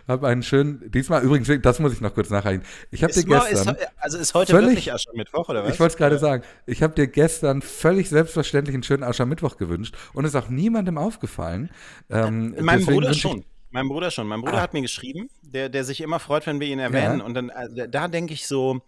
Hab 0.07 0.23
einen 0.23 0.43
schönen, 0.43 0.91
diesmal 0.91 1.23
übrigens, 1.23 1.49
das 1.61 1.79
muss 1.79 1.93
ich 1.93 2.01
noch 2.01 2.13
kurz 2.13 2.29
nachreichen. 2.29 2.63
Ich 2.91 3.03
habe 3.03 3.13
dir 3.13 3.23
gestern. 3.23 3.75
Ist, 3.75 3.87
also 3.97 4.17
ist 4.17 4.33
heute 4.33 4.53
völlig, 4.53 4.69
wirklich 4.69 4.93
Aschermittwoch, 4.93 5.49
oder 5.49 5.63
was? 5.63 5.73
Ich 5.73 5.79
wollte 5.79 5.93
es 5.93 5.97
gerade 5.97 6.19
sagen. 6.19 6.43
Ich 6.65 6.83
habe 6.83 6.93
dir 6.93 7.07
gestern 7.07 7.61
völlig 7.61 8.09
selbstverständlich 8.09 8.73
einen 8.73 8.83
schönen 8.83 9.03
Aschermittwoch 9.03 9.57
gewünscht 9.57 9.95
und 10.13 10.25
ist 10.25 10.35
auch 10.35 10.49
niemandem 10.49 10.97
aufgefallen. 10.97 11.69
Ähm, 12.09 12.55
meinem 12.59 12.85
Bruder 12.85 13.13
schon. 13.13 13.45
Mein 13.71 13.89
Bruder 13.89 14.09
schon. 14.09 14.27
Mein 14.27 14.41
Bruder 14.41 14.59
ah. 14.59 14.61
hat 14.61 14.73
mir 14.73 14.81
geschrieben, 14.81 15.29
der, 15.41 15.67
der 15.69 15.83
sich 15.83 15.99
immer 16.01 16.19
freut, 16.19 16.47
wenn 16.47 16.59
wir 16.59 16.67
ihn 16.67 16.79
erwähnen. 16.79 17.19
Ja. 17.19 17.25
Und 17.25 17.33
dann, 17.33 17.49
äh, 17.49 17.89
da 17.89 18.07
denke 18.07 18.33
ich 18.33 18.47
so, 18.47 18.81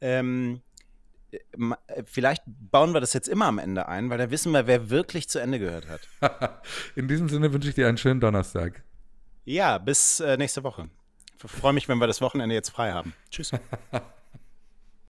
ähm, 0.00 0.62
äh, 1.32 1.38
äh, 1.88 2.02
vielleicht 2.06 2.42
bauen 2.46 2.92
wir 2.92 3.00
das 3.00 3.12
jetzt 3.12 3.28
immer 3.28 3.46
am 3.46 3.58
Ende 3.58 3.88
ein, 3.88 4.10
weil 4.10 4.18
da 4.18 4.30
wissen 4.30 4.52
wir, 4.52 4.66
wer 4.66 4.90
wirklich 4.90 5.28
zu 5.28 5.38
Ende 5.38 5.58
gehört 5.58 5.86
hat. 5.88 6.62
In 6.96 7.08
diesem 7.08 7.28
Sinne 7.28 7.52
wünsche 7.52 7.68
ich 7.68 7.74
dir 7.74 7.88
einen 7.88 7.98
schönen 7.98 8.20
Donnerstag. 8.20 8.82
Ja, 9.44 9.78
bis 9.78 10.20
äh, 10.20 10.36
nächste 10.36 10.62
Woche. 10.62 10.88
Ich 11.44 11.50
freue 11.50 11.72
mich, 11.72 11.88
wenn 11.88 11.98
wir 11.98 12.06
das 12.06 12.20
Wochenende 12.20 12.54
jetzt 12.54 12.70
frei 12.70 12.92
haben. 12.92 13.14
Tschüss. 13.30 13.50